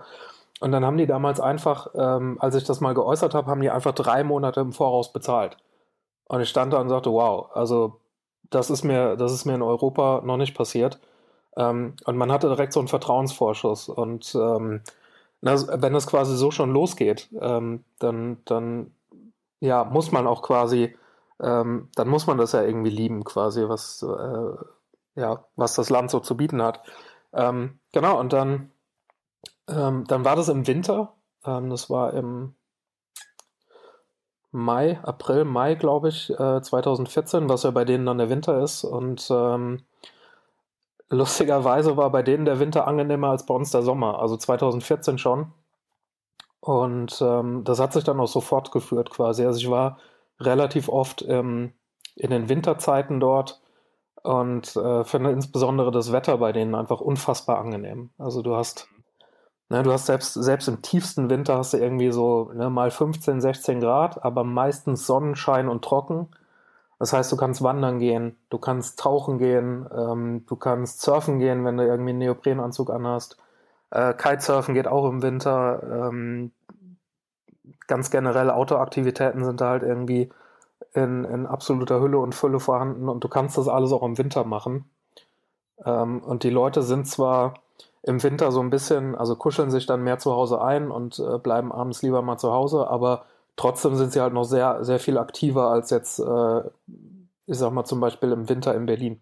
[0.60, 3.68] Und dann haben die damals einfach, ähm, als ich das mal geäußert habe, haben die
[3.70, 5.58] einfach drei Monate im Voraus bezahlt.
[6.26, 8.00] Und ich stand da und sagte, wow, also
[8.48, 10.98] das ist mir, das ist mir in Europa noch nicht passiert.
[11.54, 13.90] Ähm, und man hatte direkt so einen Vertrauensvorschuss.
[13.90, 14.80] Und ähm,
[15.42, 18.92] na, wenn das quasi so schon losgeht, ähm, dann, dann
[19.60, 20.96] ja, muss man auch quasi,
[21.40, 26.10] ähm, dann muss man das ja irgendwie lieben, quasi, was, äh, ja, was das Land
[26.10, 26.82] so zu bieten hat.
[27.32, 28.72] Ähm, genau, und dann,
[29.68, 31.14] ähm, dann war das im Winter.
[31.44, 32.54] Ähm, das war im
[34.50, 38.84] Mai, April, Mai, glaube ich, äh, 2014, was ja bei denen dann der Winter ist.
[38.84, 39.84] Und ähm,
[41.10, 44.18] lustigerweise war bei denen der Winter angenehmer als bei uns der Sommer.
[44.20, 45.52] Also 2014 schon.
[46.60, 49.44] Und ähm, das hat sich dann auch so fortgeführt quasi.
[49.44, 49.98] Also ich war
[50.40, 51.72] relativ oft ähm,
[52.16, 53.60] in den Winterzeiten dort
[54.22, 58.10] und äh, finde insbesondere das Wetter bei denen einfach unfassbar angenehm.
[58.18, 58.88] Also du hast,
[59.68, 63.40] ne, du hast selbst, selbst im tiefsten Winter hast du irgendwie so ne, mal 15,
[63.40, 66.28] 16 Grad, aber meistens Sonnenschein und trocken.
[66.98, 71.64] Das heißt, du kannst wandern gehen, du kannst tauchen gehen, ähm, du kannst surfen gehen,
[71.64, 73.36] wenn du irgendwie einen Neoprenanzug anhast.
[73.90, 75.82] Äh, Kitesurfen geht auch im Winter.
[75.82, 76.52] Ähm,
[77.86, 80.30] ganz generell Outdoor-Aktivitäten sind da halt irgendwie
[80.94, 84.44] in, in absoluter Hülle und Fülle vorhanden und du kannst das alles auch im Winter
[84.44, 84.84] machen.
[85.84, 87.54] Ähm, und die Leute sind zwar
[88.02, 91.38] im Winter so ein bisschen, also kuscheln sich dann mehr zu Hause ein und äh,
[91.38, 93.24] bleiben abends lieber mal zu Hause, aber
[93.56, 96.60] trotzdem sind sie halt noch sehr, sehr viel aktiver als jetzt, äh,
[97.46, 99.20] ich sag mal zum Beispiel im Winter in Berlin.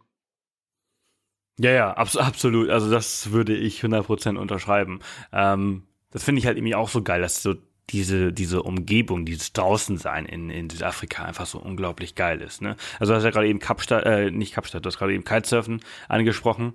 [1.58, 2.68] Ja, ja, abs absolut.
[2.68, 5.00] Also das würde ich 100% unterschreiben.
[5.32, 7.54] Ähm, das finde ich halt irgendwie auch so geil, dass so
[7.90, 12.60] diese, diese Umgebung, dieses Draußensein in, in Südafrika einfach so unglaublich geil ist.
[12.60, 12.76] Ne?
[12.98, 15.80] Also du hast ja gerade eben Kapstadt, äh, nicht Kapstadt, du hast gerade eben Kitesurfen
[16.08, 16.74] angesprochen.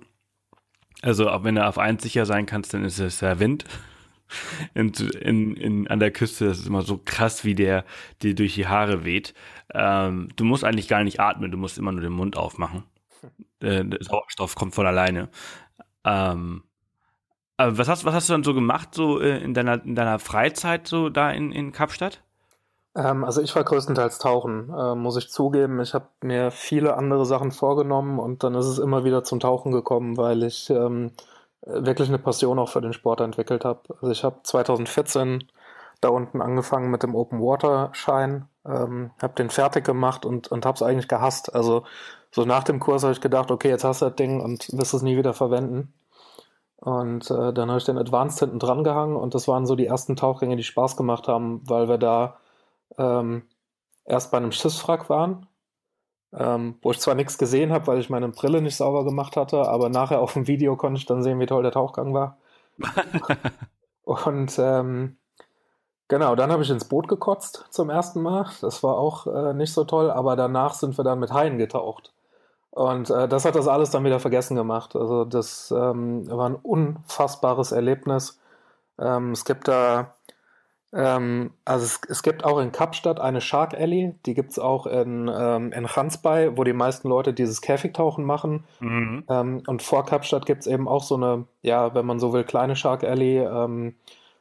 [1.02, 3.64] Also auch wenn du auf eins sicher sein kannst, dann ist es der Wind.
[4.74, 7.84] in, in, in, an der Küste, das ist immer so krass, wie der
[8.22, 9.34] dir durch die Haare weht.
[9.74, 12.84] Ähm, du musst eigentlich gar nicht atmen, du musst immer nur den Mund aufmachen.
[13.60, 15.28] Äh, der Sauerstoff kommt von alleine.
[16.04, 16.64] Ähm,
[17.56, 20.18] aber was hast, was hast du dann so gemacht, so äh, in deiner, in deiner
[20.18, 22.22] Freizeit, so da in, in Kapstadt?
[22.94, 25.80] Ähm, also ich war größtenteils tauchen, äh, muss ich zugeben.
[25.80, 29.72] Ich habe mir viele andere Sachen vorgenommen und dann ist es immer wieder zum Tauchen
[29.72, 31.12] gekommen, weil ich ähm,
[31.62, 33.80] wirklich eine Passion auch für den Sport entwickelt habe.
[34.00, 35.44] Also ich habe 2014
[36.00, 40.66] da unten angefangen mit dem Open Water Schein, ähm, habe den fertig gemacht und, und
[40.66, 41.54] habe es eigentlich gehasst.
[41.54, 41.84] Also
[42.32, 44.94] so nach dem Kurs habe ich gedacht, okay, jetzt hast du das Ding und wirst
[44.94, 45.94] es nie wieder verwenden.
[46.76, 49.86] Und äh, dann habe ich den Advanced hinten dran gehangen und das waren so die
[49.86, 52.38] ersten Tauchgänge, die Spaß gemacht haben, weil wir da
[52.98, 53.44] ähm,
[54.04, 55.46] erst bei einem Schiffswrack waren
[56.34, 59.68] ähm, wo ich zwar nichts gesehen habe, weil ich meine Brille nicht sauber gemacht hatte,
[59.68, 62.38] aber nachher auf dem Video konnte ich dann sehen, wie toll der Tauchgang war.
[64.04, 65.16] und ähm,
[66.08, 68.46] genau, dann habe ich ins Boot gekotzt zum ersten Mal.
[68.62, 72.14] Das war auch äh, nicht so toll, aber danach sind wir dann mit Haien getaucht.
[72.72, 74.96] Und äh, das hat das alles dann wieder vergessen gemacht.
[74.96, 78.40] Also das ähm, war ein unfassbares Erlebnis.
[78.98, 80.14] Ähm, es gibt da
[80.94, 84.86] ähm, also es, es, gibt auch in Kapstadt eine Shark Alley, die gibt es auch
[84.86, 88.64] in, ähm, in Hansbei, wo die meisten Leute dieses Käfigtauchen machen.
[88.80, 89.24] Mhm.
[89.28, 92.44] Ähm, und vor Kapstadt gibt es eben auch so eine, ja, wenn man so will,
[92.44, 93.38] kleine Shark Alley.
[93.38, 93.94] Ähm,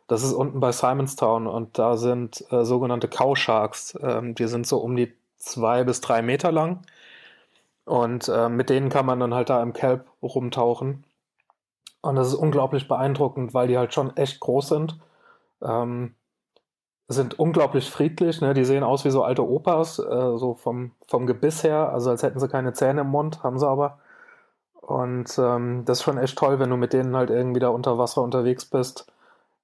[0.07, 3.97] das ist unten bei Simonstown und da sind äh, sogenannte Cow Sharks.
[4.01, 6.81] Die sind so um die zwei bis drei Meter lang.
[7.85, 11.03] Und äh, mit denen kann man dann halt da im Kelp rumtauchen.
[12.01, 14.99] Und das ist unglaublich beeindruckend, weil die halt schon echt groß sind.
[15.61, 16.15] Ähm,
[17.07, 18.41] sind unglaublich friedlich.
[18.41, 18.53] Ne?
[18.53, 22.23] Die sehen aus wie so alte Opas, äh, so vom, vom Gebiss her, also als
[22.23, 23.99] hätten sie keine Zähne im Mund, haben sie aber.
[24.81, 27.97] Und ähm, das ist schon echt toll, wenn du mit denen halt irgendwie da unter
[27.97, 29.11] Wasser unterwegs bist.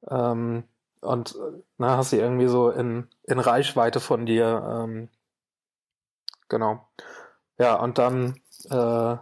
[0.09, 0.63] Ähm,
[1.01, 1.35] und
[1.77, 4.63] na, hast sie irgendwie so in, in Reichweite von dir.
[4.69, 5.09] Ähm,
[6.49, 6.85] genau.
[7.57, 8.39] Ja, und dann,
[8.69, 9.15] äh,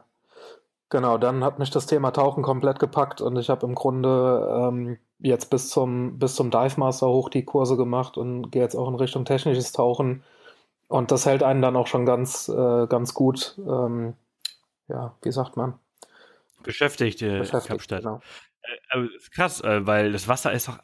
[0.90, 4.98] genau, dann hat mich das Thema Tauchen komplett gepackt und ich habe im Grunde ähm,
[5.20, 8.88] jetzt bis zum, bis zum Dive Master hoch die Kurse gemacht und gehe jetzt auch
[8.90, 10.24] in Richtung technisches Tauchen.
[10.88, 14.14] Und das hält einen dann auch schon ganz, äh, ganz gut, ähm,
[14.88, 15.80] ja, wie sagt man?
[16.62, 18.04] Beschäftigt, äh, Beschäftigt Kapstadt.
[18.04, 18.22] Genau.
[18.92, 20.80] Äh, krass, äh, weil das Wasser ist doch,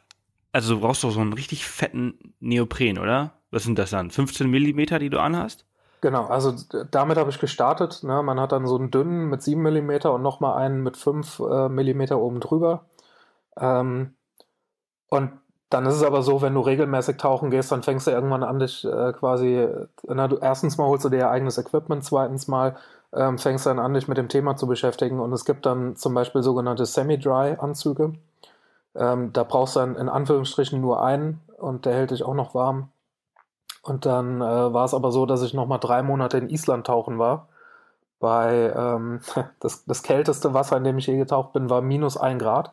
[0.52, 3.34] also du brauchst doch so einen richtig fetten Neopren, oder?
[3.50, 4.10] Was sind das dann?
[4.10, 5.66] 15 Millimeter, die du anhast?
[6.02, 6.52] Genau, also
[6.90, 8.02] damit habe ich gestartet.
[8.02, 8.22] Ne?
[8.24, 11.68] Man hat dann so einen dünnen mit 7 Millimeter und nochmal einen mit 5 äh,
[11.68, 12.86] Millimeter oben drüber.
[13.58, 14.14] Ähm,
[15.10, 15.32] und
[15.70, 18.60] dann ist es aber so, wenn du regelmäßig tauchen gehst, dann fängst du irgendwann an,
[18.60, 19.68] dich äh, quasi,
[20.04, 22.76] na, du, erstens mal holst du dir ja eigenes Equipment, zweitens mal
[23.14, 25.20] ähm, fängst du dann an, dich mit dem Thema zu beschäftigen.
[25.20, 28.14] Und es gibt dann zum Beispiel sogenannte Semi-Dry-Anzüge.
[28.96, 32.54] Ähm, da brauchst du dann in Anführungsstrichen nur einen und der hält dich auch noch
[32.54, 32.91] warm.
[33.82, 37.18] Und dann äh, war es aber so, dass ich nochmal drei Monate in Island tauchen
[37.18, 37.48] war.
[38.20, 39.20] Bei ähm,
[39.60, 42.72] das, das kälteste Wasser, in dem ich je getaucht bin, war minus ein Grad.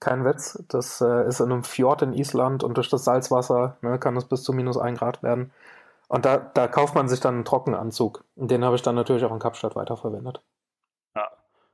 [0.00, 0.62] Kein Witz.
[0.68, 4.24] Das äh, ist in einem Fjord in Island und durch das Salzwasser ne, kann es
[4.24, 5.52] bis zu minus ein Grad werden.
[6.08, 8.24] Und da, da kauft man sich dann einen Trockenanzug.
[8.34, 10.40] Den habe ich dann natürlich auch in Kapstadt weiterverwendet.
[11.14, 11.28] Ja.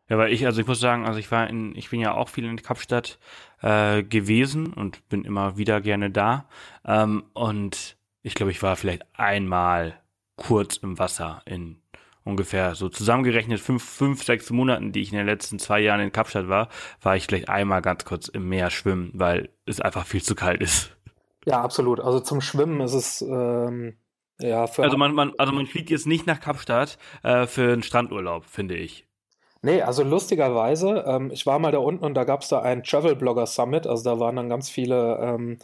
[0.08, 2.28] Ja, weil ich, also ich muss sagen, also ich war in, ich bin ja auch
[2.28, 3.18] viel in Kapstadt
[3.62, 6.44] äh, gewesen und bin immer wieder gerne da.
[6.84, 10.00] Ähm, und ich glaube, ich war vielleicht einmal
[10.36, 11.80] kurz im Wasser in
[12.24, 16.10] ungefähr so zusammengerechnet fünf, fünf, sechs Monaten, die ich in den letzten zwei Jahren in
[16.10, 16.68] Kapstadt war,
[17.02, 20.62] war ich vielleicht einmal ganz kurz im Meer schwimmen, weil es einfach viel zu kalt
[20.62, 20.96] ist.
[21.44, 22.00] Ja, absolut.
[22.00, 23.98] Also zum Schwimmen ist es ähm,
[24.40, 27.82] ja für also man, man also man fliegt jetzt nicht nach Kapstadt äh, für einen
[27.82, 29.06] Strandurlaub, finde ich.
[29.60, 32.84] Nee, also lustigerweise, ähm, ich war mal da unten und da gab es da ein
[32.84, 35.58] Travel Blogger Summit, also da waren dann ganz viele ähm,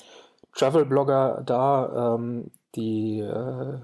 [0.54, 3.78] Travel Blogger da, ähm, die äh,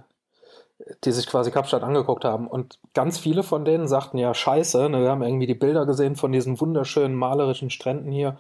[1.04, 2.46] die sich quasi Kapstadt angeguckt haben.
[2.48, 6.16] Und ganz viele von denen sagten ja, scheiße, ne, wir haben irgendwie die Bilder gesehen
[6.16, 8.38] von diesen wunderschönen malerischen Stränden hier.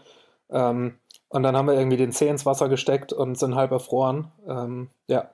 [0.50, 0.96] Ähm,
[1.28, 4.30] und dann haben wir irgendwie den Zeh ins Wasser gesteckt und sind halb erfroren.
[4.46, 5.30] Ähm, ja,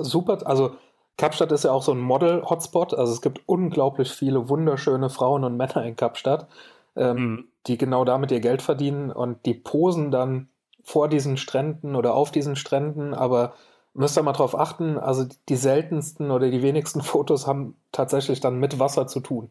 [0.00, 0.46] super.
[0.46, 0.76] Also
[1.16, 2.94] Kapstadt ist ja auch so ein Model-Hotspot.
[2.94, 6.46] Also es gibt unglaublich viele wunderschöne Frauen und Männer in Kapstadt,
[6.94, 7.44] ähm, mhm.
[7.66, 10.48] die genau damit ihr Geld verdienen und die posen dann
[10.82, 13.54] vor diesen Stränden oder auf diesen Stränden, aber
[13.94, 18.58] müsst ihr mal drauf achten, also die seltensten oder die wenigsten Fotos haben tatsächlich dann
[18.58, 19.50] mit Wasser zu tun.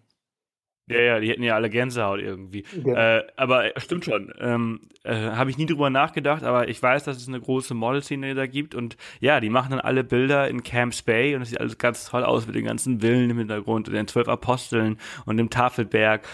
[0.88, 2.66] Ja, ja, die hätten ja alle Gänsehaut irgendwie.
[2.84, 3.20] Ja.
[3.20, 4.34] Äh, aber stimmt schon.
[4.40, 8.36] Ähm, äh, Habe ich nie drüber nachgedacht, aber ich weiß, dass es eine große Modelszene
[8.36, 11.62] da gibt und ja, die machen dann alle Bilder in Camps Bay und es sieht
[11.62, 15.38] alles ganz toll aus mit den ganzen Villen im Hintergrund und den zwölf Aposteln und
[15.38, 16.28] dem Tafelberg.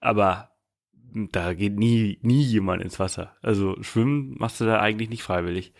[0.00, 0.49] Aber
[1.14, 3.32] da geht nie, nie jemand ins Wasser.
[3.42, 5.72] Also schwimmen machst du da eigentlich nicht freiwillig.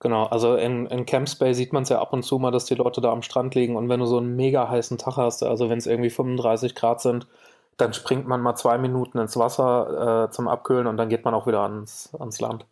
[0.00, 2.64] Genau, also in, in Camps Bay sieht man es ja ab und zu mal, dass
[2.64, 5.42] die Leute da am Strand liegen und wenn du so einen mega heißen Tag hast,
[5.42, 7.26] also wenn es irgendwie 35 Grad sind,
[7.76, 11.34] dann springt man mal zwei Minuten ins Wasser äh, zum Abkühlen und dann geht man
[11.34, 12.64] auch wieder ans, ans Land.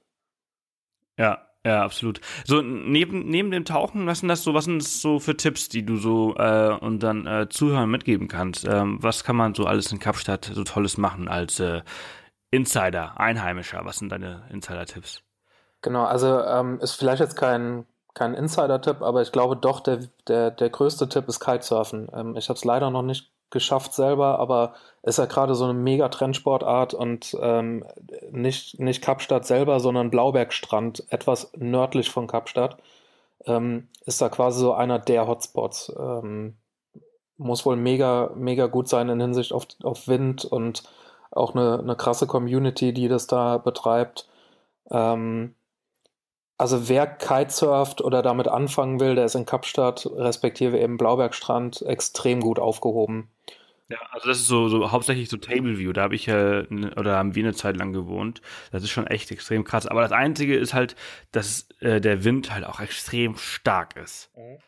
[1.19, 2.21] Ja, ja, absolut.
[2.45, 5.69] So, neben, neben dem Tauchen, was sind das so, was sind das so für Tipps,
[5.69, 8.65] die du so äh, und dann äh, Zuhörern mitgeben kannst?
[8.67, 11.83] Ähm, was kann man so alles in Kapstadt so Tolles machen als äh,
[12.51, 13.81] Insider, Einheimischer?
[13.85, 15.23] Was sind deine Insider-Tipps?
[15.83, 20.51] Genau, also ähm, ist vielleicht jetzt kein, kein Insider-Tipp, aber ich glaube doch, der, der,
[20.51, 22.09] der größte Tipp ist Kitesurfen.
[22.13, 25.75] Ähm, ich habe es leider noch nicht geschafft selber, aber ist ja gerade so eine
[25.75, 27.85] mega Trendsportart und ähm,
[28.31, 32.77] nicht, nicht Kapstadt selber, sondern Blaubergstrand, etwas nördlich von Kapstadt,
[33.47, 35.93] ähm, ist da quasi so einer der Hotspots.
[35.99, 36.57] Ähm,
[37.39, 40.83] muss wohl mega, mega gut sein in Hinsicht auf, auf Wind und
[41.31, 44.29] auch eine, eine krasse Community, die das da betreibt.
[44.91, 45.55] Ähm,
[46.59, 52.41] also wer Kitesurft oder damit anfangen will, der ist in Kapstadt, respektive eben Blaubergstrand, extrem
[52.41, 53.31] gut aufgehoben.
[53.89, 55.93] Ja, also das ist so, so hauptsächlich so Table View.
[55.93, 56.65] Da habe ich ja
[56.97, 58.43] oder haben wir eine Zeit lang gewohnt.
[58.71, 59.87] Das ist schon echt extrem krass.
[59.87, 60.95] Aber das Einzige ist halt,
[61.33, 64.31] dass äh, der Wind halt auch extrem stark ist.
[64.37, 64.59] Mhm.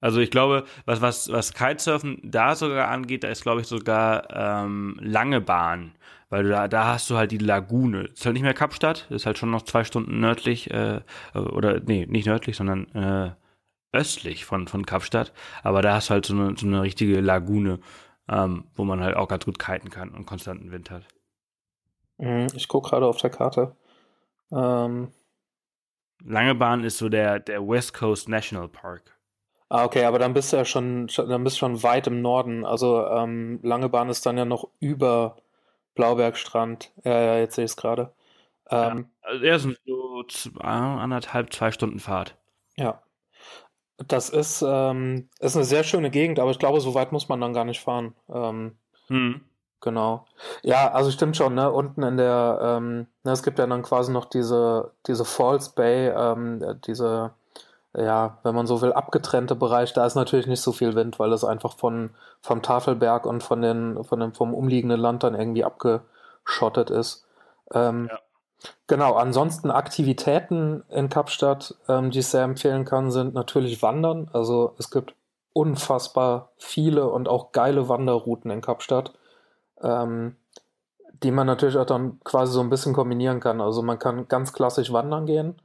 [0.00, 4.28] Also ich glaube, was, was, was Kitesurfen da sogar angeht, da ist, glaube ich, sogar
[4.30, 5.96] ähm, lange Bahn.
[6.30, 8.04] Weil du da, da hast du halt die Lagune.
[8.04, 11.00] Ist halt nicht mehr Kapstadt, ist halt schon noch zwei Stunden nördlich, äh,
[11.34, 13.32] oder nee, nicht nördlich, sondern äh,
[13.92, 15.32] östlich von, von Kapstadt.
[15.62, 17.80] Aber da hast du halt so eine, so eine richtige Lagune,
[18.28, 21.04] ähm, wo man halt auch ganz gut kiten kann und konstanten Wind hat.
[22.18, 23.76] Mhm, ich gucke gerade auf der Karte.
[24.52, 25.08] Ähm,
[26.24, 29.18] Langebahn ist so der, der West Coast National Park.
[29.70, 32.64] Ah, okay, aber dann bist du ja schon, dann bist du schon weit im Norden.
[32.64, 35.36] Also ähm, Langebahn ist dann ja noch über
[35.98, 36.92] Blaubergstrand.
[37.04, 38.12] Ja, ja, jetzt sehe ich es gerade.
[38.70, 42.36] Ähm, ja, also er sind so zwei, anderthalb, zwei Stunden Fahrt.
[42.76, 43.02] Ja.
[44.06, 47.40] Das ist, ähm, ist eine sehr schöne Gegend, aber ich glaube, so weit muss man
[47.40, 48.14] dann gar nicht fahren.
[48.32, 49.40] Ähm, hm.
[49.80, 50.24] Genau.
[50.62, 51.72] Ja, also stimmt schon, ne?
[51.72, 56.08] Unten in der, ähm, ne, es gibt ja dann quasi noch diese, diese Falls Bay,
[56.08, 57.32] ähm, diese
[57.96, 61.32] ja, wenn man so will, abgetrennte Bereich, da ist natürlich nicht so viel Wind, weil
[61.32, 65.64] es einfach von, vom Tafelberg und von den, von dem, vom umliegenden Land dann irgendwie
[65.64, 67.26] abgeschottet ist.
[67.72, 68.18] Ähm, ja.
[68.88, 74.28] Genau, ansonsten Aktivitäten in Kapstadt, ähm, die ich sehr empfehlen kann, sind natürlich Wandern.
[74.32, 75.14] Also es gibt
[75.52, 79.14] unfassbar viele und auch geile Wanderrouten in Kapstadt,
[79.80, 80.36] ähm,
[81.22, 83.60] die man natürlich auch dann quasi so ein bisschen kombinieren kann.
[83.60, 85.56] Also man kann ganz klassisch wandern gehen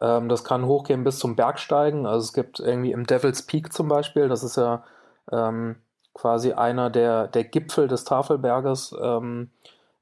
[0.00, 2.06] ähm, das kann hochgehen bis zum Bergsteigen.
[2.06, 4.84] Also es gibt irgendwie im Devil's Peak zum Beispiel, das ist ja
[5.32, 5.76] ähm,
[6.14, 8.94] quasi einer der, der Gipfel des Tafelberges.
[9.00, 9.50] Ähm,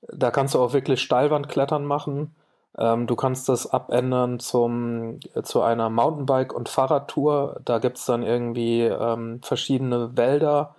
[0.09, 2.35] da kannst du auch wirklich Steilwandklettern machen.
[2.79, 7.61] Ähm, du kannst das abändern zum, zu einer Mountainbike- und Fahrradtour.
[7.65, 10.75] Da gibt es dann irgendwie ähm, verschiedene Wälder.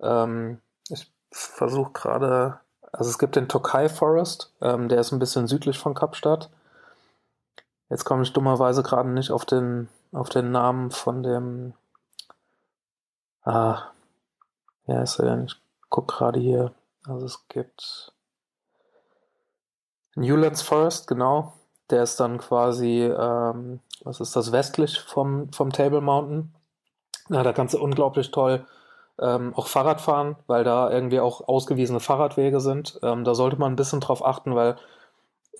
[0.00, 2.60] Ähm, ich versuche gerade,
[2.92, 6.50] also es gibt den Tokai Forest, der ist ein bisschen südlich von Kapstadt.
[7.92, 11.74] Jetzt komme ich dummerweise gerade nicht auf den, auf den Namen von dem.
[13.44, 13.82] Ah,
[14.86, 15.44] ja, ist er denn?
[15.44, 15.56] Ich
[15.90, 16.72] gucke gerade hier.
[17.06, 18.14] Also es gibt
[20.14, 21.52] Newlands Forest, genau.
[21.90, 26.54] Der ist dann quasi, ähm, was ist das, westlich vom, vom Table Mountain.
[27.28, 28.64] Ja, da kannst du unglaublich toll
[29.20, 32.98] ähm, auch Fahrrad fahren, weil da irgendwie auch ausgewiesene Fahrradwege sind.
[33.02, 34.76] Ähm, da sollte man ein bisschen drauf achten, weil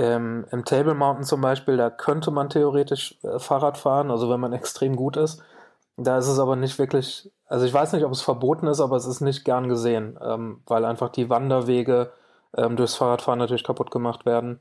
[0.03, 4.41] ähm, Im Table Mountain zum Beispiel, da könnte man theoretisch äh, Fahrrad fahren, also wenn
[4.41, 5.41] man extrem gut ist.
[5.97, 8.97] Da ist es aber nicht wirklich, also ich weiß nicht, ob es verboten ist, aber
[8.97, 12.11] es ist nicht gern gesehen, ähm, weil einfach die Wanderwege
[12.57, 14.61] ähm, durchs Fahrradfahren natürlich kaputt gemacht werden.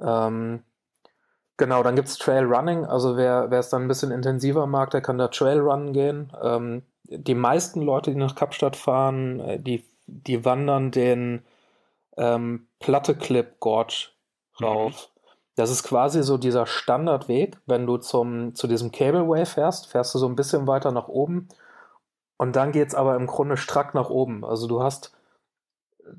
[0.00, 0.62] Ähm,
[1.56, 5.00] genau, dann gibt es Trail Running, also wer, es dann ein bisschen intensiver mag, der
[5.00, 6.32] kann da Trail Runnen gehen.
[6.40, 11.42] Ähm, die meisten Leute, die nach Kapstadt fahren, äh, die, die wandern den
[12.16, 14.10] ähm, Platte Clip Gorge
[14.62, 14.92] rauf.
[14.92, 15.20] Mhm.
[15.56, 20.18] Das ist quasi so dieser Standardweg, wenn du zum, zu diesem Cableway fährst, fährst du
[20.18, 21.48] so ein bisschen weiter nach oben
[22.36, 24.44] und dann geht's aber im Grunde strack nach oben.
[24.44, 25.12] Also du hast,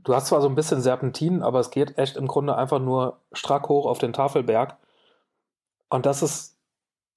[0.04, 3.22] du hast zwar so ein bisschen Serpentin, aber es geht echt im Grunde einfach nur
[3.32, 4.76] strack hoch auf den Tafelberg.
[5.90, 6.58] Und das ist,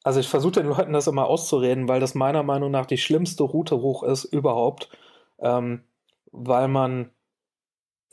[0.05, 3.43] also ich versuche den Leuten das immer auszureden, weil das meiner Meinung nach die schlimmste
[3.43, 4.89] Route hoch ist überhaupt,
[5.41, 5.83] ähm,
[6.31, 7.11] weil man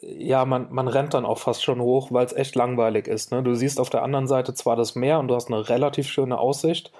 [0.01, 3.31] ja, man, man rennt dann auch fast schon hoch, weil es echt langweilig ist.
[3.31, 3.43] Ne?
[3.43, 6.39] Du siehst auf der anderen Seite zwar das Meer und du hast eine relativ schöne
[6.39, 6.91] Aussicht,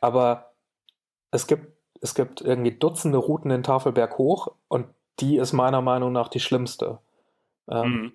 [0.00, 0.52] aber
[1.30, 4.86] es gibt, es gibt irgendwie Dutzende Routen den Tafelberg hoch und
[5.20, 6.98] die ist meiner Meinung nach die schlimmste.
[7.68, 8.12] Ähm, mhm.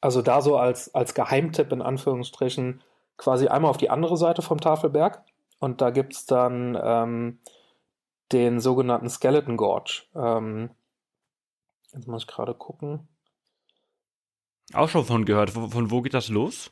[0.00, 2.82] Also da so als, als Geheimtipp in Anführungsstrichen
[3.16, 5.22] quasi einmal auf die andere Seite vom Tafelberg
[5.60, 7.38] und da gibt es dann ähm,
[8.32, 10.02] den sogenannten Skeleton Gorge.
[10.14, 10.70] Ähm,
[11.92, 13.08] jetzt muss ich gerade gucken.
[14.74, 15.50] Auch schon von gehört.
[15.50, 16.70] Von, von, wo geht das los?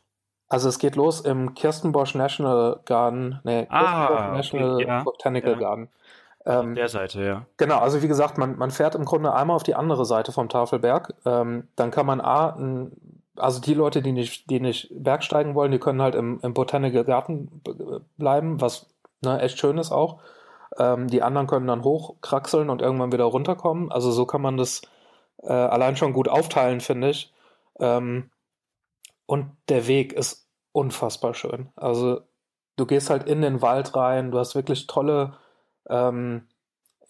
[0.49, 5.59] Also es geht los im Kirstenbosch National Garden, nee, ah, National okay, ja, Botanical ja.
[5.59, 5.89] Garden.
[6.45, 7.47] Ähm, der Seite, ja.
[7.57, 10.49] Genau, also wie gesagt, man, man fährt im Grunde einmal auf die andere Seite vom
[10.49, 11.15] Tafelberg.
[11.25, 12.93] Ähm, dann kann man A, ein,
[13.37, 17.05] also die Leute, die nicht, die nicht Bergsteigen wollen, die können halt im, im Botanical
[17.05, 17.63] Garden
[18.17, 18.87] bleiben, was
[19.23, 20.19] ne, echt schön ist auch.
[20.79, 23.93] Ähm, die anderen können dann hochkraxeln und irgendwann wieder runterkommen.
[23.93, 24.83] Also so kann man das
[25.43, 27.33] äh, allein schon gut aufteilen, finde ich.
[27.81, 28.31] Ähm,
[29.27, 31.71] und der Weg ist unfassbar schön.
[31.77, 32.21] Also
[32.77, 35.37] du gehst halt in den Wald rein, du hast wirklich tolle
[35.89, 36.49] ähm,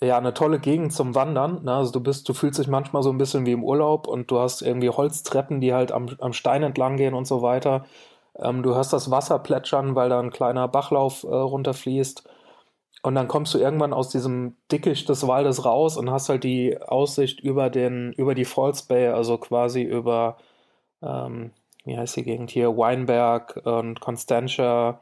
[0.02, 1.64] ja, eine tolle Gegend zum Wandern.
[1.64, 1.74] Ne?
[1.74, 4.38] Also du bist, du fühlst dich manchmal so ein bisschen wie im Urlaub und du
[4.38, 7.84] hast irgendwie Holztreppen, die halt am, am Stein entlang gehen und so weiter.
[8.38, 12.28] Ähm, du hörst das Wasser plätschern, weil da ein kleiner Bachlauf äh, runterfließt.
[13.02, 16.80] Und dann kommst du irgendwann aus diesem Dickicht des Waldes raus und hast halt die
[16.82, 20.36] Aussicht über den, über die Falls Bay, also quasi über,
[21.02, 21.52] ähm,
[21.84, 25.00] wie heißt die Gegend hier, Weinberg und Constantia,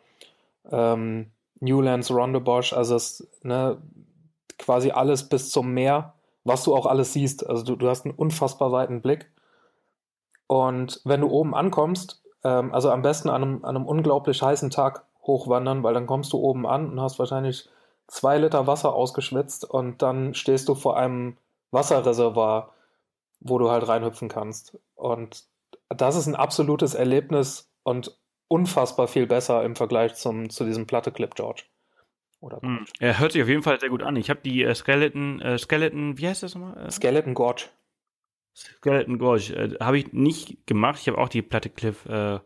[0.71, 1.31] ähm,
[1.61, 3.79] Newlands, Rondebosch, also es, ne,
[4.59, 7.47] quasi alles bis zum Meer, was du auch alles siehst.
[7.47, 9.31] Also du, du hast einen unfassbar weiten Blick.
[10.47, 14.71] Und wenn du oben ankommst, ähm, also am besten an einem, an einem unglaublich heißen
[14.71, 17.69] Tag hochwandern, weil dann kommst du oben an und hast wahrscheinlich
[18.07, 21.37] zwei Liter Wasser ausgeschwitzt und dann stehst du vor einem
[21.71, 22.73] Wasserreservoir,
[23.41, 24.79] wo du halt reinhüpfen kannst.
[24.95, 25.45] Und
[25.89, 31.13] das ist ein absolutes Erlebnis und unfassbar viel besser im Vergleich zum, zu diesem Platte
[31.13, 31.65] Clip George.
[32.41, 32.87] Oder mm.
[33.01, 34.17] Er hört sich auf jeden Fall sehr gut an.
[34.17, 36.87] Ich habe die äh, Skeleton, äh, Skeleton, wie heißt das nochmal?
[36.87, 37.67] Äh, Skeleton Gorge.
[38.55, 39.55] Skeleton Gorge.
[39.55, 41.01] Äh, habe ich nicht gemacht.
[41.01, 42.39] Ich habe auch die Platte Cliff äh,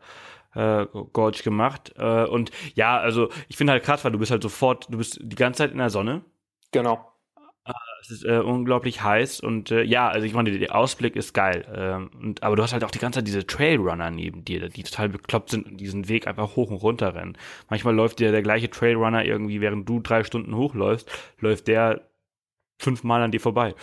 [0.54, 1.92] äh, Gorge gemacht.
[1.96, 5.18] Äh, und ja, also ich finde halt krass, weil du bist halt sofort, du bist
[5.22, 6.24] die ganze Zeit in der Sonne.
[6.70, 7.11] Genau.
[8.00, 11.64] Es ist äh, unglaublich heiß und äh, ja, also ich meine, der Ausblick ist geil.
[11.72, 14.82] Ähm, und, aber du hast halt auch die ganze Zeit diese Trailrunner neben dir, die
[14.82, 17.38] total bekloppt sind und diesen Weg einfach hoch und runter rennen.
[17.70, 22.02] Manchmal läuft dir der gleiche Trailrunner irgendwie, während du drei Stunden hochläufst, läuft der
[22.80, 23.74] fünfmal an dir vorbei.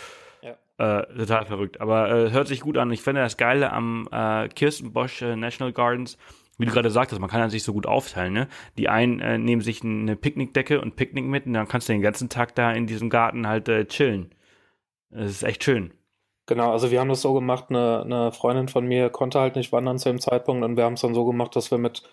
[0.41, 0.57] Ja.
[0.77, 1.79] Äh, total verrückt.
[1.79, 2.91] Aber äh, hört sich gut an.
[2.91, 6.17] Ich finde das Geile am äh, Kirstenbosch äh, National Gardens,
[6.59, 8.47] wie du gerade sagtest, man kann ja sich so gut aufteilen, ne?
[8.77, 12.01] Die einen äh, nehmen sich eine Picknickdecke und Picknick mit und dann kannst du den
[12.01, 14.35] ganzen Tag da in diesem Garten halt äh, chillen.
[15.09, 15.93] Das ist echt schön.
[16.47, 19.71] Genau, also wir haben das so gemacht, eine, eine Freundin von mir konnte halt nicht
[19.71, 22.03] wandern zu dem Zeitpunkt und wir haben es dann so gemacht, dass wir mit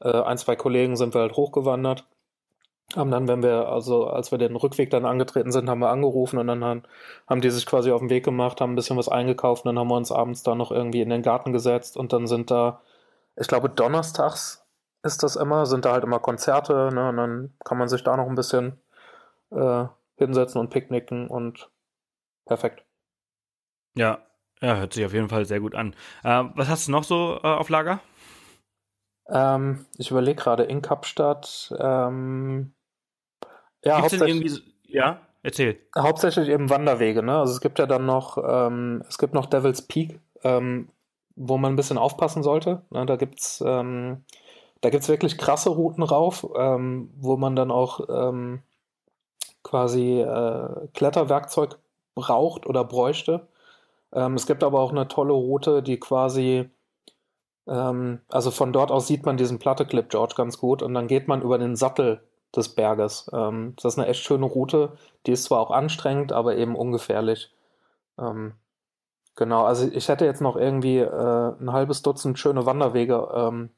[0.00, 2.06] äh, ein, zwei Kollegen sind wir halt hochgewandert.
[2.94, 6.38] Haben dann, wenn wir, also als wir den Rückweg dann angetreten sind, haben wir angerufen
[6.38, 6.82] und dann haben,
[7.26, 9.78] haben die sich quasi auf den Weg gemacht, haben ein bisschen was eingekauft und dann
[9.80, 12.82] haben wir uns abends da noch irgendwie in den Garten gesetzt und dann sind da
[13.36, 14.66] ich glaube, donnerstags
[15.02, 17.08] ist das immer, sind da halt immer Konzerte, ne?
[17.08, 18.80] Und dann kann man sich da noch ein bisschen
[19.50, 19.84] äh,
[20.16, 21.70] hinsetzen und picknicken und
[22.44, 22.84] perfekt.
[23.94, 24.18] Ja,
[24.60, 25.94] ja, hört sich auf jeden Fall sehr gut an.
[26.24, 28.00] Äh, was hast du noch so äh, auf Lager?
[29.28, 31.74] Ähm, ich überlege gerade in Kapstadt.
[31.78, 32.74] Ähm,
[33.84, 35.78] ja, Gibt's hauptsächlich, irgendwie, ja, erzähl.
[35.96, 37.22] Hauptsächlich eben Wanderwege.
[37.22, 37.38] Ne?
[37.38, 40.88] Also es gibt ja dann noch, ähm, es gibt noch Devil's Peak, ähm,
[41.36, 42.82] wo man ein bisschen aufpassen sollte.
[42.90, 44.24] Ne, da gibt's ähm,
[44.80, 48.62] da gibt's wirklich krasse Routen rauf, ähm, wo man dann auch ähm,
[49.62, 51.78] quasi äh, Kletterwerkzeug
[52.14, 53.46] braucht oder bräuchte.
[54.12, 56.70] Ähm, es gibt aber auch eine tolle Route, die quasi
[57.66, 61.08] ähm, also von dort aus sieht man diesen Platte Clip George ganz gut und dann
[61.08, 62.22] geht man über den Sattel
[62.54, 63.30] des Berges.
[63.32, 64.92] Ähm, das ist eine echt schöne Route.
[65.26, 67.52] Die ist zwar auch anstrengend, aber eben ungefährlich.
[68.18, 68.54] Ähm,
[69.36, 73.70] Genau, also ich hätte jetzt noch irgendwie äh, ein halbes Dutzend schöne Wanderwege ähm,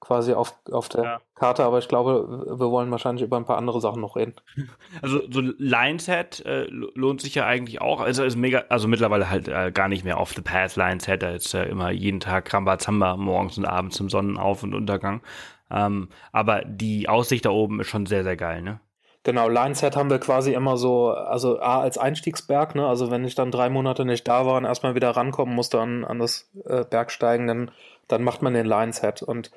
[0.00, 1.20] quasi auf, auf der ja.
[1.34, 4.34] Karte, aber ich glaube, wir wollen wahrscheinlich über ein paar andere Sachen noch reden.
[5.02, 8.00] Also so Lionshead äh, lohnt sich ja eigentlich auch.
[8.00, 11.30] Also ist mega, also mittlerweile halt äh, gar nicht mehr off the path Lionshead, da
[11.30, 15.22] ist ja immer jeden Tag Rambazamba morgens und abends zum Sonnenauf- und Untergang.
[15.70, 18.80] Ähm, aber die Aussicht da oben ist schon sehr, sehr geil, ne?
[19.22, 22.86] Genau, Lionshead haben wir quasi immer so, also A als Einstiegsberg, ne?
[22.86, 26.04] Also wenn ich dann drei Monate nicht da war und erstmal wieder rankommen musste an,
[26.04, 27.70] an das äh, Bergsteigen, dann,
[28.08, 29.22] dann macht man den Lionshead.
[29.22, 29.50] Und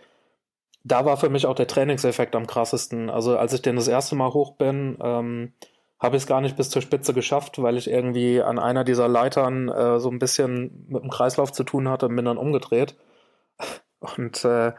[0.84, 3.09] da war für mich auch der Trainingseffekt am krassesten.
[3.09, 5.53] Also als ich den das erste Mal hoch bin, ähm,
[5.97, 9.07] habe ich es gar nicht bis zur Spitze geschafft, weil ich irgendwie an einer dieser
[9.07, 12.95] Leitern äh, so ein bisschen mit dem Kreislauf zu tun hatte und bin dann umgedreht.
[14.18, 14.74] Und äh,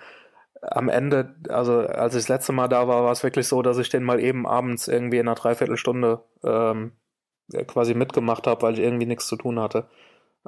[0.71, 3.79] am Ende, also als ich das letzte Mal da war, war es wirklich so, dass
[3.79, 6.93] ich den mal eben abends irgendwie in einer Dreiviertelstunde ähm,
[7.67, 9.89] quasi mitgemacht habe, weil ich irgendwie nichts zu tun hatte.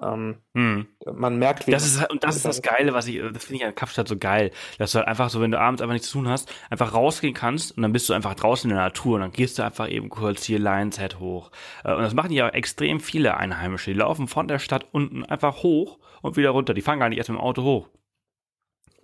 [0.03, 0.87] Ähm, hm.
[1.15, 3.65] Man merkt, wie das ist und das ist das Geile, was ich, das finde ich
[3.65, 6.19] an Kapstadt so geil, dass du halt einfach so, wenn du abends einfach nichts zu
[6.19, 9.23] tun hast, einfach rausgehen kannst und dann bist du einfach draußen in der Natur und
[9.23, 11.51] dann gehst du einfach eben kurz hier Lions Head hoch.
[11.83, 13.91] Äh, und das machen ja extrem viele Einheimische.
[13.91, 16.75] Die laufen von der Stadt unten einfach hoch und wieder runter.
[16.75, 17.89] Die fahren gar nicht erst mit dem Auto hoch.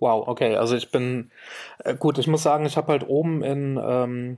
[0.03, 0.57] Wow, okay.
[0.57, 1.31] Also ich bin
[1.79, 2.17] äh, gut.
[2.17, 4.37] Ich muss sagen, ich habe halt oben in ähm,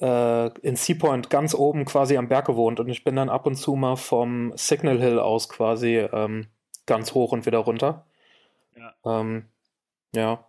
[0.00, 3.54] äh, in Seapoint ganz oben quasi am Berg gewohnt und ich bin dann ab und
[3.54, 6.48] zu mal vom Signal Hill aus quasi ähm,
[6.86, 8.04] ganz hoch und wieder runter.
[8.76, 9.20] Ja.
[9.20, 9.44] Ähm,
[10.12, 10.44] ja.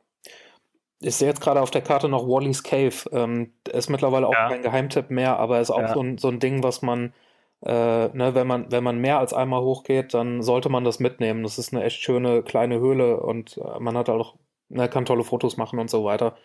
[1.02, 2.96] Ich sehe jetzt gerade auf der Karte noch Wally's Cave.
[3.12, 4.50] Ähm, ist mittlerweile auch ja.
[4.50, 5.94] kein Geheimtipp mehr, aber ist auch ja.
[5.94, 7.14] so, ein, so ein Ding, was man,
[7.62, 11.44] äh, ne, wenn man, wenn man mehr als einmal hochgeht, dann sollte man das mitnehmen.
[11.44, 14.38] Das ist eine echt schöne kleine Höhle und äh, man hat auch,
[14.70, 16.38] ne, kann tolle Fotos machen und so weiter.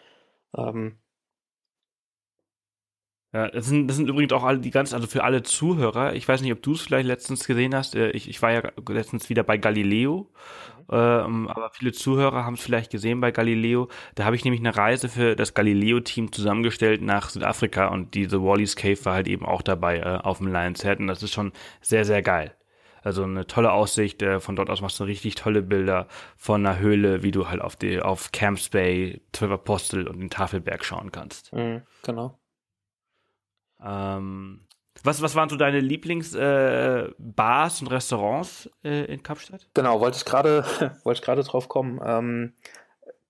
[0.57, 0.99] Ähm,
[3.35, 6.15] ja, das sind, das sind übrigens auch alle die ganz, also für alle Zuhörer.
[6.15, 7.97] Ich weiß nicht, ob du es vielleicht letztens gesehen hast.
[7.97, 10.31] Äh, ich, ich war ja letztens wieder bei Galileo,
[10.87, 10.93] mhm.
[10.93, 13.89] ähm, aber viele Zuhörer haben es vielleicht gesehen bei Galileo.
[14.15, 18.77] Da habe ich nämlich eine Reise für das Galileo-Team zusammengestellt nach Südafrika und diese Wally's
[18.77, 21.51] Cave war halt eben auch dabei äh, auf dem Lions Head und das ist schon
[21.81, 22.55] sehr, sehr geil.
[23.03, 24.23] Also eine tolle Aussicht.
[24.23, 26.07] Äh, von dort aus machst du richtig tolle Bilder
[26.37, 30.31] von einer Höhle, wie du halt auf die auf Camps Bay, Twelve Apostel und den
[30.31, 31.53] Tafelberg schauen kannst.
[31.53, 32.39] Mhm, genau.
[33.85, 34.65] Ähm,
[35.03, 39.69] was, was waren so deine Lieblingsbars äh, und Restaurants äh, in Kapstadt?
[39.75, 40.65] Genau, wollte ich gerade
[41.05, 42.01] wollte drauf kommen.
[42.05, 42.53] Ähm,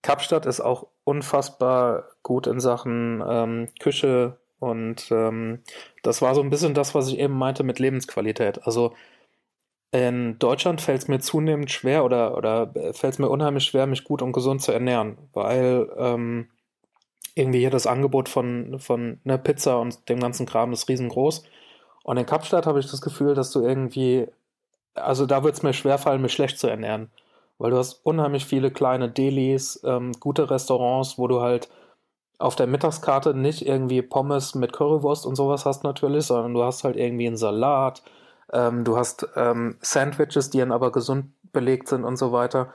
[0.03, 5.63] Kapstadt ist auch unfassbar gut in Sachen ähm, Küche und ähm,
[6.03, 8.67] das war so ein bisschen das, was ich eben meinte mit Lebensqualität.
[8.67, 8.95] Also
[9.91, 14.05] in Deutschland fällt es mir zunehmend schwer oder, oder fällt es mir unheimlich schwer, mich
[14.05, 16.51] gut und gesund zu ernähren, weil ähm,
[17.35, 21.45] irgendwie hier das Angebot von, von ne, Pizza und dem ganzen Kram ist riesengroß.
[22.05, 24.29] Und in Kapstadt habe ich das Gefühl, dass du irgendwie,
[24.95, 27.11] also da wird es mir schwerfallen, mich schlecht zu ernähren.
[27.59, 31.69] Weil du hast unheimlich viele kleine Delis, ähm, gute Restaurants, wo du halt
[32.39, 36.85] auf der Mittagskarte nicht irgendwie Pommes mit Currywurst und sowas hast natürlich, sondern du hast
[36.85, 38.03] halt irgendwie einen Salat,
[38.53, 42.73] ähm, du hast ähm, Sandwiches, die dann aber gesund belegt sind und so weiter.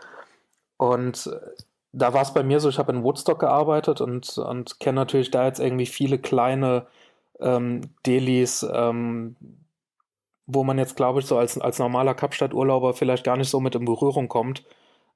[0.78, 1.30] Und
[2.00, 5.32] da war es bei mir so, ich habe in Woodstock gearbeitet und, und kenne natürlich
[5.32, 6.88] da jetzt irgendwie viele kleine
[7.40, 9.36] ähm, Delis, ähm,
[10.46, 13.76] wo man jetzt, glaube ich, so als, als normaler Kapstadt-Urlauber vielleicht gar nicht so mit
[13.76, 14.64] in Berührung kommt.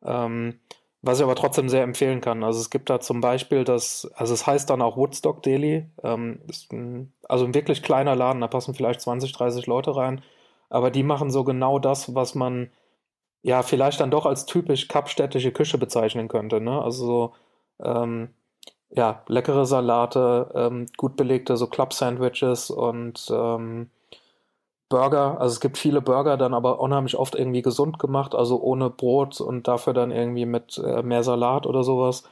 [0.03, 0.59] Ähm,
[1.01, 2.43] was ich aber trotzdem sehr empfehlen kann.
[2.43, 5.89] Also es gibt da zum Beispiel das, also es heißt dann auch Woodstock Deli.
[6.01, 6.39] Ähm,
[6.71, 10.21] ein, also ein wirklich kleiner Laden, da passen vielleicht 20, 30 Leute rein.
[10.69, 12.69] Aber die machen so genau das, was man
[13.43, 16.61] ja vielleicht dann doch als typisch kapstädtische Küche bezeichnen könnte.
[16.61, 16.81] Ne?
[16.81, 17.33] Also so,
[17.83, 18.29] ähm,
[18.89, 23.89] ja, leckere Salate, ähm, gut belegte so Club-Sandwiches und ähm,
[24.87, 25.41] Burger.
[25.41, 29.41] Also es gibt viele Burger, dann aber unheimlich oft irgendwie gesund gemacht, also ohne Brot
[29.41, 32.23] und dafür dann irgendwie mit äh, mehr Salat oder sowas.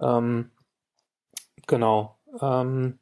[0.00, 0.50] Ähm,
[1.66, 2.16] genau.
[2.40, 2.98] Ähm,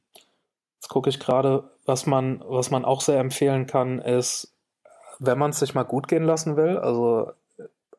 [0.77, 4.57] jetzt gucke ich gerade, was man, was man auch sehr empfehlen kann, ist,
[5.19, 7.31] wenn man es sich mal gut gehen lassen will, also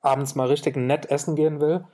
[0.03, 1.85] abends mal richtig nett essen gehen will,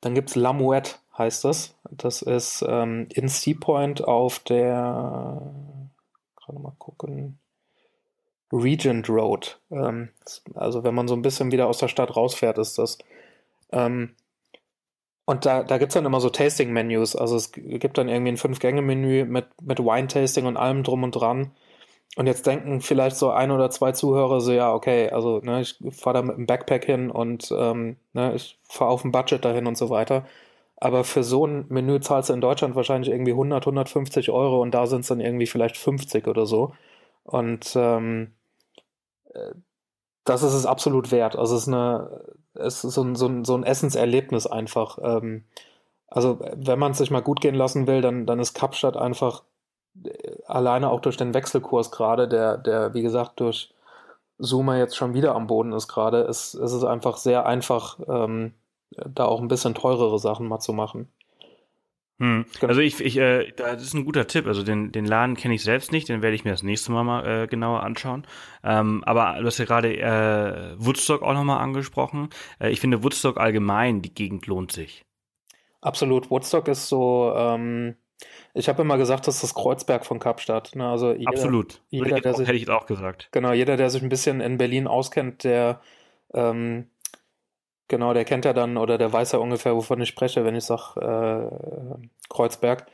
[0.00, 1.76] dann gibt es La Mouette, heißt das.
[1.90, 5.42] Das ist ähm, in Sea Point auf der,
[6.36, 7.38] gerade mal gucken,
[8.52, 9.58] Regent Road.
[9.70, 10.10] Ähm,
[10.54, 12.98] also wenn man so ein bisschen wieder aus der Stadt rausfährt, ist das.
[13.72, 14.14] Ähm,
[15.24, 17.16] und da, da gibt es dann immer so Tasting-Menus.
[17.16, 21.50] Also es gibt dann irgendwie ein Fünf-Gänge-Menü mit, mit Wine-Tasting und allem drum und dran.
[22.16, 25.78] Und jetzt denken vielleicht so ein oder zwei Zuhörer so, ja, okay, also ne, ich
[25.90, 29.66] fahre da mit dem Backpack hin und ähm, ne, ich fahre auf dem Budget dahin
[29.66, 30.24] und so weiter.
[30.76, 34.72] Aber für so ein Menü zahlst du in Deutschland wahrscheinlich irgendwie 100, 150 Euro und
[34.72, 36.74] da sind es dann irgendwie vielleicht 50 oder so.
[37.24, 38.32] Und ähm,
[39.34, 39.52] äh,
[40.24, 41.36] das ist es absolut wert.
[41.36, 44.98] Also es ist eine, es ist so ein, so ein, so ein Essenserlebnis einfach.
[45.02, 45.44] Ähm,
[46.08, 49.44] also wenn man es sich mal gut gehen lassen will, dann, dann ist Kapstadt einfach
[50.46, 53.74] alleine auch durch den Wechselkurs gerade, der, der, wie gesagt, durch
[54.38, 58.54] Zoomer jetzt schon wieder am Boden ist gerade, ist, ist es einfach sehr einfach, ähm,
[58.90, 61.08] da auch ein bisschen teurere Sachen mal zu machen.
[62.18, 62.46] Hm.
[62.60, 62.70] Genau.
[62.70, 64.46] Also ich, ich äh, das ist ein guter Tipp.
[64.46, 67.04] Also den, den Laden kenne ich selbst nicht, den werde ich mir das nächste Mal
[67.04, 68.26] mal äh, genauer anschauen.
[68.64, 72.30] Ähm, aber du hast ja gerade äh, Woodstock auch nochmal angesprochen.
[72.58, 75.04] Äh, ich finde Woodstock allgemein, die Gegend lohnt sich.
[75.82, 76.30] Absolut.
[76.30, 77.96] Woodstock ist so, ähm,
[78.56, 80.74] ich habe immer gesagt, das ist das Kreuzberg von Kapstadt.
[80.74, 80.88] Ne?
[80.88, 81.82] Also jeder, Absolut.
[81.90, 83.28] Jeder, der sich, hätte ich auch gesagt.
[83.30, 85.80] Genau, jeder, der sich ein bisschen in Berlin auskennt, der
[86.32, 86.88] ähm,
[87.88, 90.64] genau, der kennt ja dann oder der weiß ja ungefähr, wovon ich spreche, wenn ich
[90.64, 92.86] sage äh, Kreuzberg.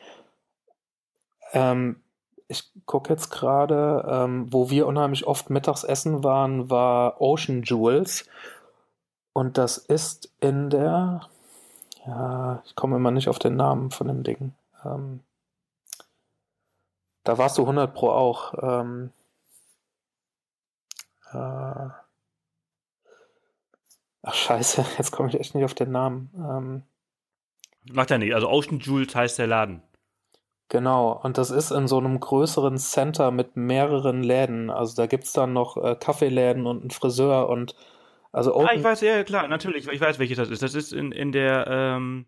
[1.52, 2.00] Ähm,
[2.48, 8.28] ich gucke jetzt gerade, ähm, wo wir unheimlich oft mittags essen waren, war Ocean Jewels.
[9.32, 11.28] Und das ist in der,
[12.04, 14.54] ja, ich komme immer nicht auf den Namen von dem Ding.
[14.84, 15.20] Ähm,
[17.24, 18.54] da warst du 100 Pro auch.
[18.62, 19.10] Ähm,
[21.32, 21.88] äh,
[24.22, 26.30] ach scheiße, jetzt komme ich echt nicht auf den Namen.
[26.36, 26.82] Ähm,
[27.90, 28.34] Macht er nicht.
[28.34, 29.82] Also Ocean Jewels heißt der Laden.
[30.68, 34.70] Genau, und das ist in so einem größeren Center mit mehreren Läden.
[34.70, 37.74] Also da gibt's dann noch äh, Kaffeeläden und einen Friseur und
[38.32, 39.86] also Ah, ich weiß, ja, klar, natürlich.
[39.86, 40.62] Ich weiß, welches das ist.
[40.62, 42.24] Das ist in, in der, ähm,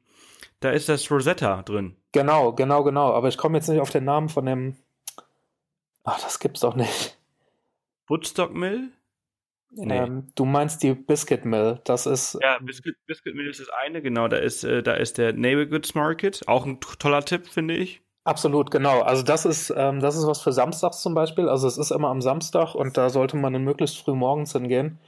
[0.60, 1.96] da ist das Rosetta drin.
[2.12, 3.12] Genau, genau, genau.
[3.12, 4.76] Aber ich komme jetzt nicht auf den Namen von dem.
[6.04, 7.16] Ach, das gibt's doch nicht.
[8.06, 8.90] Woodstock Mill?
[9.70, 9.96] Nee.
[9.96, 11.80] Ähm, du meinst die Biscuit Mill.
[11.84, 12.38] Das ist.
[12.40, 14.28] Ja, Biscuit, Biscuit Mill ist das eine, genau.
[14.28, 16.46] Da ist, äh, da ist der Neighbor Goods Market.
[16.46, 18.00] Auch ein toller Tipp, finde ich.
[18.24, 19.02] Absolut, genau.
[19.02, 21.48] Also das ist, ähm, das ist was für Samstags zum Beispiel.
[21.48, 24.98] Also es ist immer am Samstag und da sollte man dann möglichst früh morgens hingehen,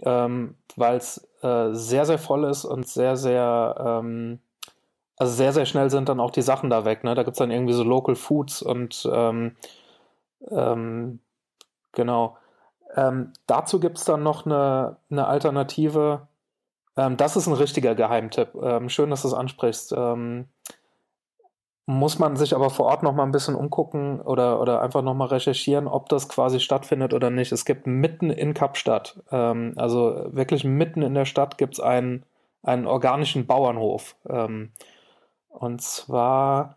[0.00, 4.38] ähm, weil es äh, sehr, sehr voll ist und sehr, sehr, ähm,
[5.16, 7.02] also sehr, sehr schnell sind dann auch die Sachen da weg.
[7.02, 7.14] Ne?
[7.14, 9.56] Da gibt's dann irgendwie so Local Foods und ähm,
[10.50, 11.20] ähm,
[11.92, 12.36] genau.
[12.94, 16.28] Ähm, dazu gibt's dann noch eine, eine Alternative.
[16.96, 18.54] Ähm, das ist ein richtiger Geheimtipp.
[18.62, 19.94] Ähm, schön, dass du es ansprichst.
[19.96, 20.48] Ähm,
[21.86, 25.14] muss man sich aber vor Ort noch mal ein bisschen umgucken oder, oder einfach noch
[25.14, 27.52] mal recherchieren, ob das quasi stattfindet oder nicht.
[27.52, 32.24] Es gibt mitten in Kapstadt, also wirklich mitten in der Stadt gibt es einen,
[32.64, 34.16] einen organischen Bauernhof.
[34.28, 34.72] Ähm,
[35.58, 36.76] und zwar,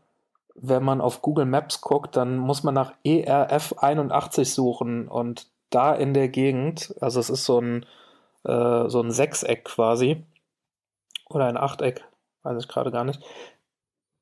[0.55, 5.93] wenn man auf Google Maps guckt, dann muss man nach ERF 81 suchen und da
[5.93, 7.85] in der Gegend, also es ist so ein,
[8.43, 10.23] äh, so ein Sechseck quasi
[11.29, 12.03] oder ein Achteck,
[12.43, 13.21] weiß ich gerade gar nicht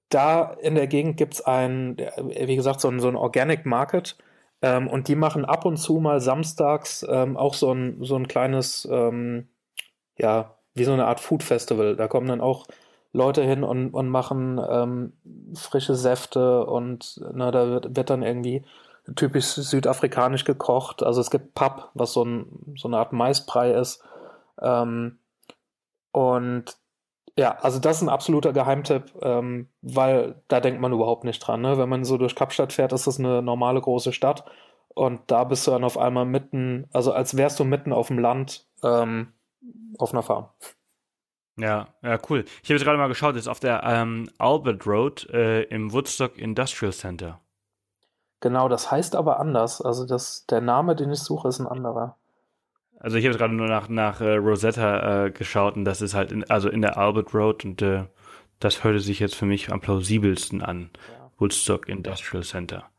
[0.09, 4.17] da in der Gegend gibt's ein, wie gesagt, so ein, so ein Organic Market.
[4.61, 8.27] Ähm, und die machen ab und zu mal samstags ähm, auch so ein, so ein
[8.27, 9.49] kleines, ähm,
[10.17, 11.95] ja, wie so eine Art Food Festival.
[11.95, 12.65] Da kommen dann auch
[13.17, 15.13] Leute hin und, und machen ähm,
[15.55, 18.63] frische Säfte und na, da wird, wird dann irgendwie
[19.15, 21.03] typisch südafrikanisch gekocht.
[21.03, 24.03] Also es gibt Pap, was so, ein, so eine Art Maisbrei ist.
[24.61, 25.19] Ähm,
[26.11, 26.77] und
[27.37, 31.61] ja, also das ist ein absoluter Geheimtipp, ähm, weil da denkt man überhaupt nicht dran.
[31.61, 31.77] Ne?
[31.77, 34.43] Wenn man so durch Kapstadt fährt, ist das eine normale große Stadt
[34.93, 38.19] und da bist du dann auf einmal mitten, also als wärst du mitten auf dem
[38.19, 39.33] Land ähm,
[39.99, 40.49] auf einer Farm.
[41.57, 42.45] Ja, ja, cool.
[42.61, 45.91] Ich habe jetzt gerade mal geschaut, das ist auf der ähm, Albert Road äh, im
[45.91, 47.39] Woodstock Industrial Center.
[48.39, 49.81] Genau, das heißt aber anders.
[49.81, 52.17] Also das, der Name, den ich suche, ist ein anderer.
[52.99, 56.31] Also ich habe gerade nur nach, nach äh, Rosetta äh, geschaut und das ist halt
[56.31, 58.05] in, also in der Albert Road und äh,
[58.59, 60.89] das hörte sich jetzt für mich am plausibelsten an.
[61.11, 61.31] Ja.
[61.37, 62.89] Woodstock Industrial Center.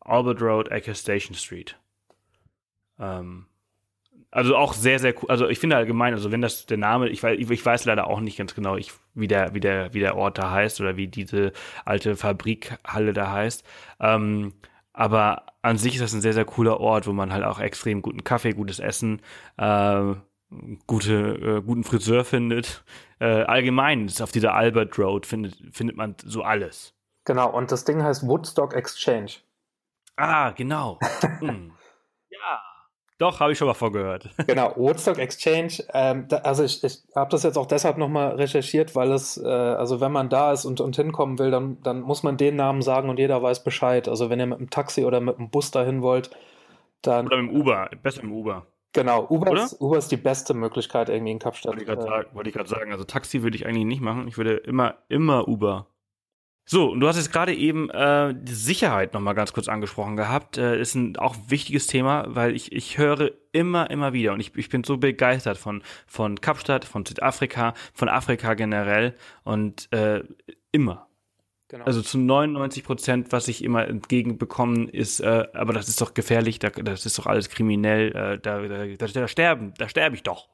[0.00, 1.78] Albert Road, Ecke Station Street.
[2.98, 3.46] Ähm,
[4.36, 5.30] also auch sehr, sehr cool.
[5.30, 8.20] Also ich finde allgemein, also wenn das der Name, ich weiß, ich weiß leider auch
[8.20, 11.08] nicht ganz genau, ich, wie, der, wie, der, wie der Ort da heißt oder wie
[11.08, 11.54] diese
[11.86, 13.64] alte Fabrikhalle da heißt.
[13.98, 14.52] Ähm,
[14.92, 18.02] aber an sich ist das ein sehr, sehr cooler Ort, wo man halt auch extrem
[18.02, 19.22] guten Kaffee, gutes Essen,
[19.56, 20.14] äh,
[20.86, 22.84] gute, äh, guten Friseur findet.
[23.18, 26.92] Äh, allgemein ist auf dieser Albert Road findet, findet man so alles.
[27.24, 29.30] Genau, und das Ding heißt Woodstock Exchange.
[30.16, 30.98] Ah, genau.
[31.38, 31.72] hm.
[33.18, 34.28] Doch, habe ich schon mal vorgehört.
[34.46, 35.82] genau, Woodstock Exchange.
[35.94, 39.46] Ähm, da, also ich, ich habe das jetzt auch deshalb nochmal recherchiert, weil es, äh,
[39.46, 42.82] also wenn man da ist und, und hinkommen will, dann, dann muss man den Namen
[42.82, 44.06] sagen und jeder weiß Bescheid.
[44.06, 46.30] Also wenn ihr mit einem Taxi oder mit einem Bus dahin wollt,
[47.00, 47.26] dann.
[47.26, 48.66] Oder mit dem Uber, besser mit dem Uber.
[48.92, 51.72] Genau, Uber ist, Uber ist die beste Möglichkeit irgendwie in Kapstadt.
[51.72, 51.82] Wollte
[52.48, 54.26] ich gerade äh, sagen, also Taxi würde ich eigentlich nicht machen.
[54.26, 55.86] Ich würde immer, immer Uber.
[56.68, 60.58] So, und du hast jetzt gerade eben äh, die Sicherheit nochmal ganz kurz angesprochen gehabt.
[60.58, 64.56] Äh, ist ein auch wichtiges Thema, weil ich, ich höre immer, immer wieder und ich,
[64.56, 69.14] ich bin so begeistert von, von Kapstadt, von Südafrika, von Afrika generell
[69.44, 70.24] und äh,
[70.72, 71.06] immer.
[71.68, 71.84] Genau.
[71.84, 76.58] Also zu 99 Prozent, was ich immer entgegenbekomme, ist, äh, aber das ist doch gefährlich,
[76.58, 80.24] da, das ist doch alles kriminell, äh, da, da, da, da sterben, da sterbe ich
[80.24, 80.48] doch.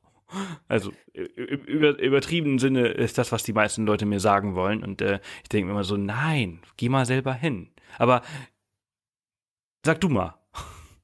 [0.69, 4.83] Also über, übertriebenen Sinne ist das, was die meisten Leute mir sagen wollen.
[4.83, 7.71] Und äh, ich denke mir immer so, nein, geh mal selber hin.
[7.99, 8.23] Aber
[9.85, 10.35] sag du mal.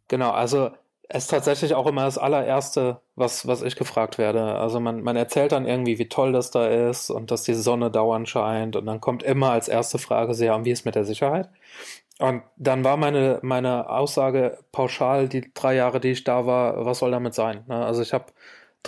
[0.08, 0.70] Genau, also
[1.10, 4.56] es ist tatsächlich auch immer das allererste, was, was ich gefragt werde.
[4.56, 7.90] Also man, man erzählt dann irgendwie, wie toll das da ist und dass die Sonne
[7.90, 8.76] dauernd scheint.
[8.76, 11.48] Und dann kommt immer als erste Frage, und wie ist mit der Sicherheit?
[12.18, 16.98] Und dann war meine, meine Aussage pauschal, die drei Jahre, die ich da war, was
[16.98, 17.64] soll damit sein?
[17.68, 17.76] Ne?
[17.84, 18.26] Also ich habe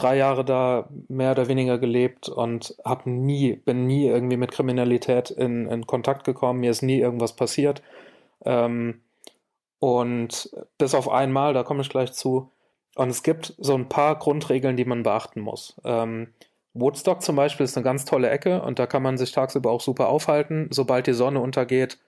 [0.01, 5.31] drei Jahre da mehr oder weniger gelebt und hab nie, bin nie irgendwie mit Kriminalität
[5.31, 6.61] in, in Kontakt gekommen.
[6.61, 7.83] Mir ist nie irgendwas passiert.
[8.45, 9.01] Ähm,
[9.83, 12.51] Und bis auf einmal, da komme ich gleich zu.
[12.97, 15.81] Und es gibt so ein paar Grundregeln, die man beachten muss.
[15.85, 16.35] Ähm,
[16.75, 19.81] Woodstock zum Beispiel ist eine ganz tolle Ecke und da kann man sich tagsüber auch
[19.81, 20.69] super aufhalten.
[20.71, 21.99] Sobald die Sonne untergeht,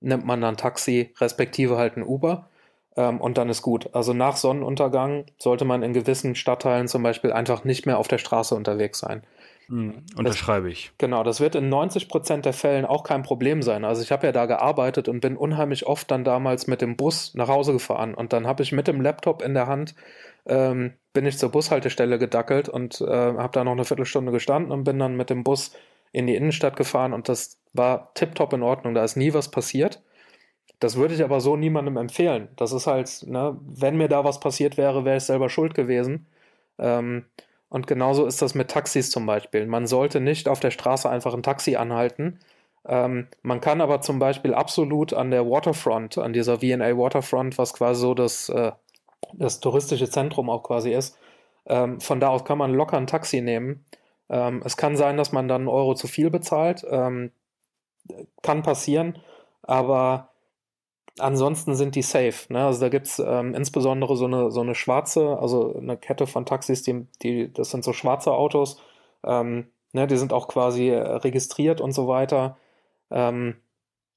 [0.00, 2.48] nimmt man dann Taxi, respektive halt ein Uber
[3.00, 3.88] ähm, und dann ist gut.
[3.94, 8.18] Also nach Sonnenuntergang sollte man in gewissen Stadtteilen zum Beispiel einfach nicht mehr auf der
[8.18, 9.22] Straße unterwegs sein.
[9.68, 10.92] Mhm, unterschreibe ich.
[10.98, 13.84] Genau, das wird in 90 Prozent der Fällen auch kein Problem sein.
[13.84, 17.34] Also ich habe ja da gearbeitet und bin unheimlich oft dann damals mit dem Bus
[17.34, 19.94] nach Hause gefahren und dann habe ich mit dem Laptop in der Hand
[20.46, 24.84] ähm, bin ich zur Bushaltestelle gedackelt und äh, habe da noch eine Viertelstunde gestanden und
[24.84, 25.72] bin dann mit dem Bus
[26.12, 28.94] in die Innenstadt gefahren und das war tiptop in Ordnung.
[28.94, 30.02] Da ist nie was passiert.
[30.80, 32.48] Das würde ich aber so niemandem empfehlen.
[32.56, 36.26] Das ist halt, ne, wenn mir da was passiert wäre, wäre ich selber schuld gewesen.
[36.78, 37.26] Ähm,
[37.68, 39.66] und genauso ist das mit Taxis zum Beispiel.
[39.66, 42.40] Man sollte nicht auf der Straße einfach ein Taxi anhalten.
[42.86, 47.74] Ähm, man kann aber zum Beispiel absolut an der Waterfront, an dieser VNA Waterfront, was
[47.74, 48.72] quasi so das, äh,
[49.34, 51.18] das touristische Zentrum auch quasi ist,
[51.66, 53.84] ähm, von da aus kann man locker ein Taxi nehmen.
[54.30, 56.84] Ähm, es kann sein, dass man dann einen Euro zu viel bezahlt.
[56.90, 57.32] Ähm,
[58.42, 59.18] kann passieren,
[59.62, 60.29] aber
[61.20, 62.52] ansonsten sind die safe.
[62.52, 62.64] Ne?
[62.64, 66.46] Also da gibt es ähm, insbesondere so eine, so eine schwarze, also eine Kette von
[66.46, 68.80] Taxis, die, die das sind so schwarze Autos,
[69.24, 70.06] ähm, ne?
[70.06, 72.56] die sind auch quasi registriert und so weiter.
[73.10, 73.56] Ähm,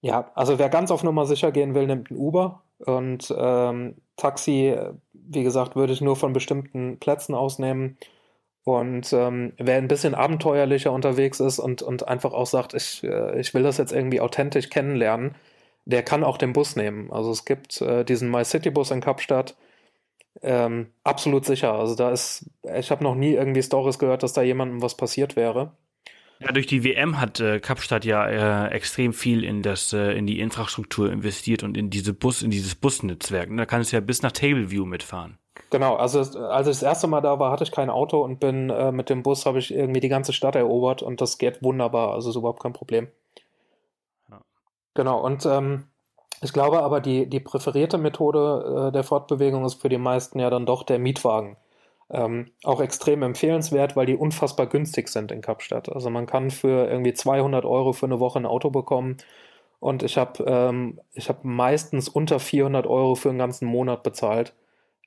[0.01, 4.75] ja, also wer ganz auf Nummer sicher gehen will, nimmt ein Uber und ähm, Taxi,
[5.13, 7.97] wie gesagt, würde ich nur von bestimmten Plätzen ausnehmen.
[8.65, 13.39] Und ähm, wer ein bisschen abenteuerlicher unterwegs ist und, und einfach auch sagt, ich, äh,
[13.39, 15.35] ich will das jetzt irgendwie authentisch kennenlernen,
[15.85, 17.11] der kann auch den Bus nehmen.
[17.11, 19.55] Also es gibt äh, diesen My City Bus in Kapstadt.
[20.41, 21.73] Ähm, absolut sicher.
[21.73, 25.35] Also da ist, ich habe noch nie irgendwie Stories gehört, dass da jemandem was passiert
[25.35, 25.73] wäre.
[26.39, 30.25] Ja, durch die WM hat äh, Kapstadt ja äh, extrem viel in das äh, in
[30.25, 33.49] die Infrastruktur investiert und in diese Bus in dieses Busnetzwerk.
[33.55, 35.37] Da kann es ja bis nach Tableview mitfahren.
[35.69, 38.69] Genau, also als ich das erste Mal da war, hatte ich kein Auto und bin
[38.69, 42.13] äh, mit dem Bus habe ich irgendwie die ganze Stadt erobert und das geht wunderbar,
[42.13, 43.07] also ist überhaupt kein Problem.
[44.93, 45.85] Genau, und ähm,
[46.41, 50.49] ich glaube aber, die, die präferierte Methode äh, der Fortbewegung ist für die meisten ja
[50.49, 51.57] dann doch der Mietwagen.
[52.09, 55.89] Ähm, auch extrem empfehlenswert, weil die unfassbar günstig sind in Kapstadt.
[55.91, 59.17] Also man kann für irgendwie 200 Euro für eine Woche ein Auto bekommen
[59.79, 64.53] und ich habe ähm, ich hab meistens unter 400 Euro für einen ganzen Monat bezahlt.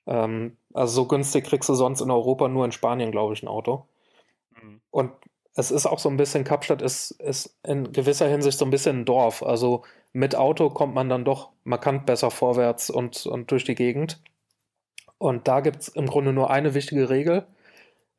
[0.07, 3.49] Ähm, also so günstig kriegst du sonst in Europa nur in Spanien, glaube ich, ein
[3.49, 3.87] Auto.
[4.51, 4.80] Mhm.
[4.91, 5.12] Und
[5.57, 9.00] es ist auch so ein bisschen, Kapstadt ist, ist in gewisser Hinsicht so ein bisschen
[9.00, 9.42] ein Dorf.
[9.42, 9.82] Also
[10.12, 14.20] mit Auto kommt man dann doch markant besser vorwärts und, und durch die Gegend.
[15.16, 17.46] Und da gibt es im Grunde nur eine wichtige Regel.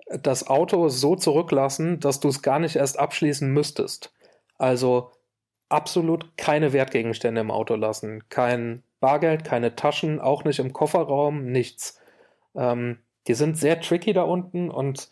[0.07, 4.11] Das Auto so zurücklassen, dass du es gar nicht erst abschließen müsstest.
[4.57, 5.11] Also
[5.69, 8.23] absolut keine Wertgegenstände im Auto lassen.
[8.29, 11.99] Kein Bargeld, keine Taschen, auch nicht im Kofferraum, nichts.
[12.55, 15.11] Ähm, die sind sehr tricky da unten und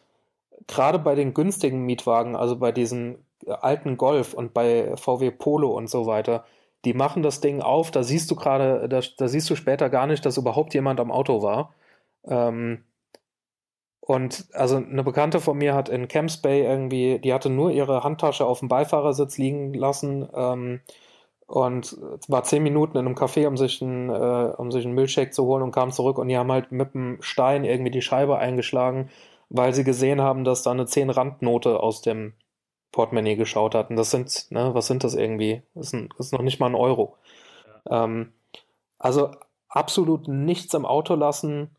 [0.68, 5.90] gerade bei den günstigen Mietwagen, also bei diesen alten Golf und bei VW Polo und
[5.90, 6.46] so weiter,
[6.86, 10.08] die machen das Ding auf, da siehst du gerade, da, da, siehst du später gar
[10.08, 11.74] nicht, dass überhaupt jemand am Auto war.
[12.26, 12.84] Ähm,
[14.02, 18.04] und also eine Bekannte von mir hat in Camps Bay irgendwie, die hatte nur ihre
[18.04, 20.82] Handtasche auf dem Beifahrersitz liegen lassen ähm,
[21.48, 21.98] und
[22.28, 25.46] war zehn Minuten in einem Café, um sich, ein, äh, um sich einen Milchshake zu
[25.46, 29.10] holen und kam zurück und die haben halt mit einem Stein irgendwie die Scheibe eingeschlagen
[29.50, 32.34] weil sie gesehen haben, dass da eine 10 Randnote aus dem
[32.92, 33.90] Portemonnaie geschaut hat.
[33.90, 35.62] Und das sind, ne, was sind das irgendwie?
[35.74, 37.18] Das ist, ein, das ist noch nicht mal ein Euro.
[37.90, 38.06] Ja.
[38.06, 38.34] Ähm,
[38.98, 39.32] also
[39.68, 41.76] absolut nichts im Auto lassen,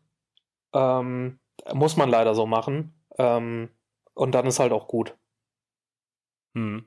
[0.73, 1.39] ähm,
[1.73, 2.93] muss man leider so machen.
[3.17, 3.69] Ähm,
[4.13, 5.15] und dann ist halt auch gut.
[6.55, 6.85] Hm.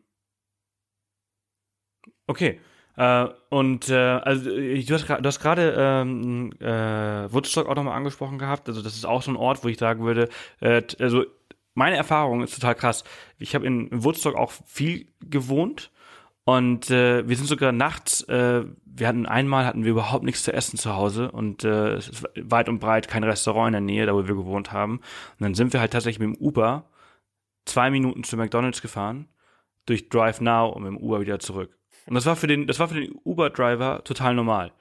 [2.27, 2.61] Okay.
[2.97, 8.39] Äh, und äh, also du hast, du hast gerade ähm, äh, Woodstock auch nochmal angesprochen
[8.39, 8.69] gehabt.
[8.69, 10.29] Also das ist auch so ein Ort, wo ich sagen würde,
[10.61, 11.25] äh, also
[11.75, 13.05] meine Erfahrung ist total krass.
[13.39, 15.91] Ich habe in Woodstock auch viel gewohnt
[16.45, 20.53] und äh, wir sind sogar nachts, äh, wir hatten einmal hatten wir überhaupt nichts zu
[20.53, 24.07] essen zu Hause und äh, es ist weit und breit kein Restaurant in der Nähe,
[24.07, 24.97] da wo wir gewohnt haben.
[24.99, 26.91] Und dann sind wir halt tatsächlich mit dem Uber
[27.67, 29.29] zwei Minuten zu McDonalds gefahren,
[29.87, 31.79] durch Drive Now und mit dem Uber wieder zurück.
[32.11, 34.73] Und das war für den, das war für den Uber-Driver total normal.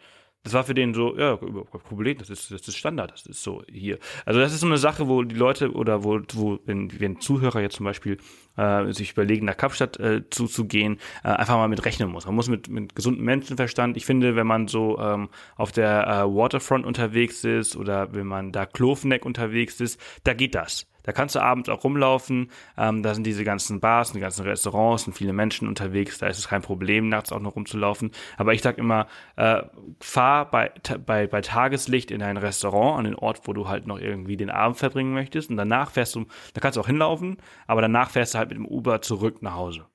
[0.41, 3.61] Das war für den so, ja, Problem, das ist, das ist Standard, das ist so
[3.71, 3.99] hier.
[4.25, 7.61] Also das ist so eine Sache, wo die Leute oder wo, wo wenn, wenn Zuhörer
[7.61, 8.17] jetzt zum Beispiel
[8.57, 12.25] äh, sich überlegen, nach Kapstadt äh, zuzugehen, äh, einfach mal mit rechnen muss.
[12.25, 16.35] Man muss mit, mit gesundem Menschenverstand, ich finde, wenn man so ähm, auf der äh,
[16.35, 21.33] Waterfront unterwegs ist oder wenn man da Kloveneck unterwegs ist, da geht das Da kannst
[21.33, 22.51] du abends auch rumlaufen.
[22.77, 26.19] Ähm, da sind diese ganzen Bars, die ganzen Restaurants und viele Menschen unterwegs.
[26.19, 28.11] Da ist es kein Problem, nachts auch noch rumzulaufen.
[28.37, 29.63] Aber ich sag immer, äh,
[29.99, 30.71] fahr bei,
[31.03, 34.51] bei, bei Tageslicht in ein Restaurant, an den Ort, wo du halt noch irgendwie den
[34.51, 35.49] Abend verbringen möchtest.
[35.49, 38.59] Und danach fährst du, da kannst du auch hinlaufen, aber danach fährst du halt mit
[38.59, 39.87] dem Uber zurück nach Hause.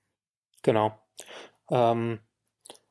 [0.63, 0.99] Genau.
[1.71, 2.19] Ähm,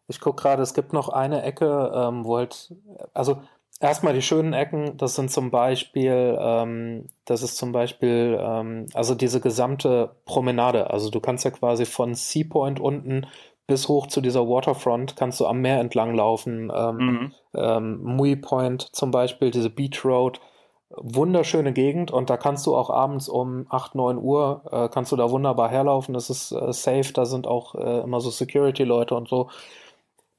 [0.08, 2.74] ich gucke gerade, es gibt noch eine Ecke, ähm, wo halt,
[3.14, 3.44] also
[3.84, 9.14] erstmal die schönen Ecken, das sind zum Beispiel, ähm, das ist zum Beispiel, ähm, also
[9.14, 10.90] diese gesamte Promenade.
[10.90, 13.28] Also du kannst ja quasi von Sea Point unten
[13.68, 16.72] bis hoch zu dieser Waterfront kannst du am Meer entlang laufen.
[16.74, 17.34] Ähm, mhm.
[17.56, 20.40] ähm, Mui Point zum Beispiel, diese Beach Road.
[20.96, 25.16] Wunderschöne Gegend und da kannst du auch abends um 8, 9 Uhr, äh, kannst du
[25.16, 26.14] da wunderbar herlaufen.
[26.14, 29.50] Das ist äh, safe, da sind auch äh, immer so Security-Leute und so.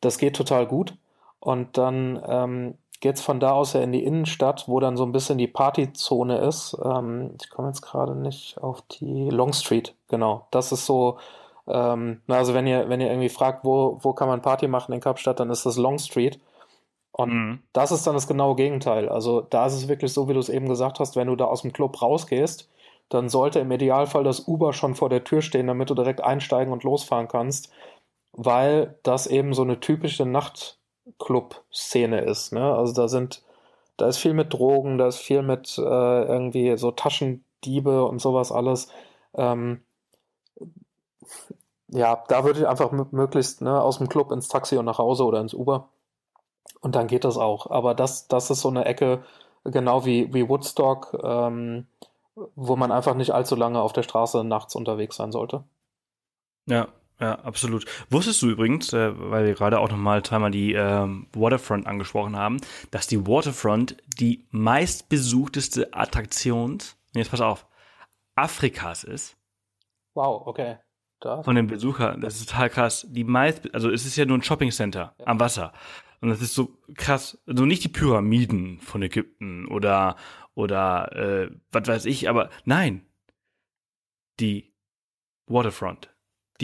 [0.00, 0.94] Das geht total gut.
[1.40, 5.12] Und dann geht es von da aus ja in die Innenstadt, wo dann so ein
[5.12, 6.74] bisschen die Partyzone ist.
[6.82, 10.46] Ähm, ich komme jetzt gerade nicht auf die Long Street, genau.
[10.50, 11.18] Das ist so,
[11.66, 15.00] ähm, also wenn ihr, wenn ihr irgendwie fragt, wo, wo kann man Party machen in
[15.00, 16.40] Kapstadt, dann ist das Long Street.
[17.12, 17.62] Und mhm.
[17.74, 19.10] das ist dann das genaue Gegenteil.
[19.10, 21.44] Also da ist es wirklich so, wie du es eben gesagt hast, wenn du da
[21.44, 22.70] aus dem Club rausgehst,
[23.10, 26.72] dann sollte im Idealfall das Uber schon vor der Tür stehen, damit du direkt einsteigen
[26.72, 27.70] und losfahren kannst,
[28.32, 30.24] weil das eben so eine typische
[31.04, 32.52] Nachtclub-Szene ist.
[32.52, 32.74] Ne?
[32.74, 33.42] Also da sind,
[33.96, 38.52] da ist viel mit Drogen, da ist viel mit äh, irgendwie so Taschendiebe und sowas
[38.52, 38.88] alles.
[39.34, 39.82] Ähm,
[41.88, 45.24] ja, da würde ich einfach möglichst ne, aus dem Club ins Taxi und nach Hause
[45.24, 45.88] oder ins Uber.
[46.80, 47.70] Und dann geht das auch.
[47.70, 49.22] Aber das, das ist so eine Ecke,
[49.64, 51.86] genau wie, wie Woodstock, ähm,
[52.56, 55.62] wo man einfach nicht allzu lange auf der Straße nachts unterwegs sein sollte.
[56.66, 56.88] Ja,
[57.20, 57.84] ja, absolut.
[58.10, 62.60] Wusstest du übrigens, äh, weil wir gerade auch nochmal zweimal die äh, Waterfront angesprochen haben,
[62.90, 66.78] dass die Waterfront die meistbesuchteste Attraktion,
[67.14, 67.66] jetzt pass auf,
[68.34, 69.36] Afrikas ist?
[70.14, 70.78] Wow, okay.
[71.20, 71.42] Da.
[71.42, 73.06] Von den Besuchern, das ist total krass.
[73.08, 75.26] Die meist, also es ist ja nur ein Shopping Center ja.
[75.26, 75.72] am Wasser.
[76.20, 77.38] Und das ist so krass.
[77.46, 80.16] Also nicht die Pyramiden von Ägypten oder,
[80.54, 83.06] oder äh, was weiß ich, aber nein.
[84.40, 84.74] Die
[85.46, 86.13] Waterfront.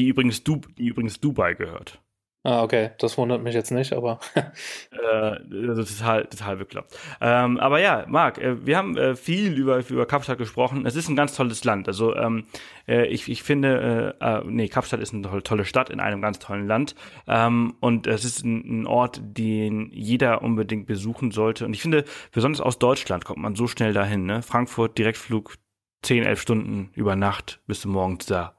[0.01, 2.01] Die übrigens, du, die übrigens Dubai gehört.
[2.43, 4.19] Ah, okay, das wundert mich jetzt nicht, aber.
[4.35, 6.99] äh, also total, total bekloppt.
[7.21, 10.87] Ähm, aber ja, Marc, äh, wir haben äh, viel über, über Kapstadt gesprochen.
[10.87, 11.87] Es ist ein ganz tolles Land.
[11.87, 12.47] Also ähm,
[12.89, 16.23] äh, ich, ich finde, äh, äh, nee, Kapstadt ist eine tolle, tolle Stadt in einem
[16.23, 16.95] ganz tollen Land.
[17.29, 21.67] Ähm, und es ist ein, ein Ort, den jeder unbedingt besuchen sollte.
[21.67, 24.25] Und ich finde, besonders aus Deutschland kommt man so schnell dahin.
[24.25, 24.41] Ne?
[24.41, 25.57] Frankfurt, Direktflug,
[26.05, 28.55] 10, 11 Stunden über Nacht bis morgens da.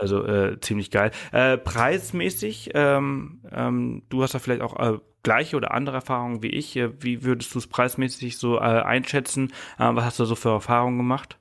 [0.00, 1.10] Also äh, ziemlich geil.
[1.30, 6.48] Äh, preismäßig, ähm, ähm, du hast da vielleicht auch äh, gleiche oder andere Erfahrungen wie
[6.48, 6.74] ich.
[6.74, 9.52] Wie würdest du es preismäßig so äh, einschätzen?
[9.78, 11.38] Äh, was hast du so für Erfahrungen gemacht?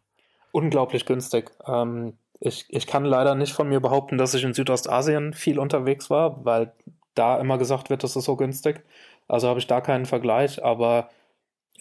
[0.51, 1.51] Unglaublich günstig.
[1.65, 6.09] Ähm, ich, ich kann leider nicht von mir behaupten, dass ich in Südostasien viel unterwegs
[6.09, 6.73] war, weil
[7.15, 8.83] da immer gesagt wird, das ist so günstig.
[9.27, 11.09] Also habe ich da keinen Vergleich, aber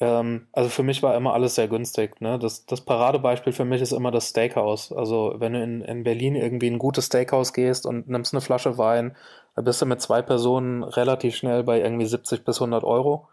[0.00, 2.20] ähm, also für mich war immer alles sehr günstig.
[2.20, 2.38] Ne?
[2.38, 4.92] Das, das Paradebeispiel für mich ist immer das Steakhouse.
[4.92, 8.78] Also wenn du in, in Berlin irgendwie ein gutes Steakhouse gehst und nimmst eine Flasche
[8.78, 9.16] Wein,
[9.56, 13.28] da bist du mit zwei Personen relativ schnell bei irgendwie 70 bis 100 Euro.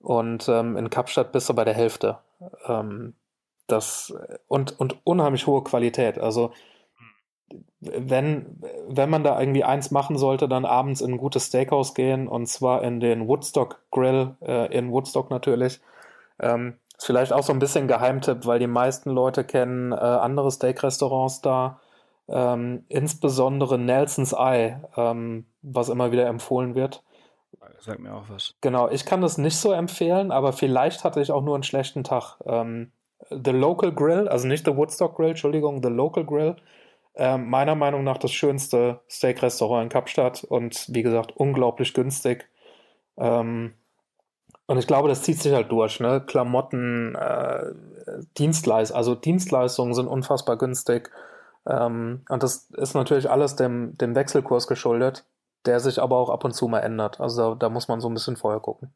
[0.00, 2.18] Und ähm, in Kapstadt bist du bei der Hälfte.
[2.66, 3.14] Ähm,
[3.68, 4.12] das,
[4.48, 6.18] und, und unheimlich hohe Qualität.
[6.18, 6.52] Also
[7.80, 12.26] wenn, wenn man da irgendwie eins machen sollte, dann abends in ein gutes Steakhouse gehen
[12.26, 15.80] und zwar in den Woodstock Grill äh, in Woodstock natürlich.
[16.42, 20.50] Ähm, ist vielleicht auch so ein bisschen Geheimtipp, weil die meisten Leute kennen äh, andere
[20.50, 21.80] Steak-Restaurants da.
[22.28, 27.02] Ähm, insbesondere Nelson's Eye, ähm, was immer wieder empfohlen wird.
[27.84, 28.54] Sag mir auch was.
[28.60, 32.04] Genau, ich kann das nicht so empfehlen, aber vielleicht hatte ich auch nur einen schlechten
[32.04, 32.36] Tag.
[32.46, 32.92] Ähm,
[33.30, 36.56] the Local Grill, also nicht The Woodstock Grill, Entschuldigung, The Local Grill,
[37.14, 42.48] äh, meiner Meinung nach das schönste Steak-Restaurant in Kapstadt und wie gesagt, unglaublich günstig.
[43.16, 43.74] Ähm,
[44.72, 46.22] und ich glaube, das zieht sich halt durch, ne?
[46.26, 47.74] Klamotten, äh,
[48.38, 51.10] Dienstleistungen, also Dienstleistungen sind unfassbar günstig.
[51.66, 55.26] Ähm, und das ist natürlich alles dem, dem Wechselkurs geschuldet,
[55.66, 57.20] der sich aber auch ab und zu mal ändert.
[57.20, 58.94] Also da muss man so ein bisschen vorher gucken.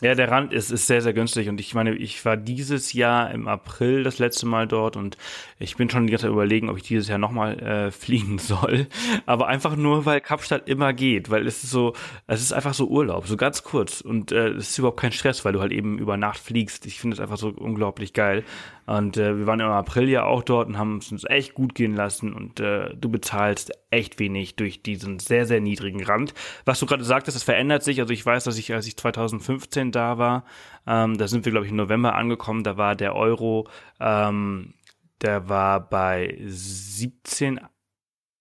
[0.00, 3.32] Ja, der Rand ist, ist sehr, sehr günstig und ich meine, ich war dieses Jahr
[3.32, 5.16] im April das letzte Mal dort und
[5.58, 8.86] ich bin schon die ganze Zeit überlegen, ob ich dieses Jahr nochmal äh, fliegen soll.
[9.26, 11.94] Aber einfach nur, weil Kapstadt immer geht, weil es ist so,
[12.28, 15.44] es ist einfach so Urlaub, so ganz kurz und äh, es ist überhaupt kein Stress,
[15.44, 16.86] weil du halt eben über Nacht fliegst.
[16.86, 18.44] Ich finde es einfach so unglaublich geil.
[18.86, 21.74] Und äh, wir waren im April ja auch dort und haben es uns echt gut
[21.74, 26.32] gehen lassen und äh, du bezahlst echt wenig durch diesen sehr, sehr niedrigen Rand.
[26.64, 28.00] Was du gerade sagtest, das verändert sich.
[28.00, 30.44] Also ich weiß, dass ich, als ich 2005 15 da war.
[30.86, 32.64] Ähm, da sind wir, glaube ich, im November angekommen.
[32.64, 33.68] Da war der Euro,
[34.00, 34.74] ähm,
[35.20, 37.60] der war bei 17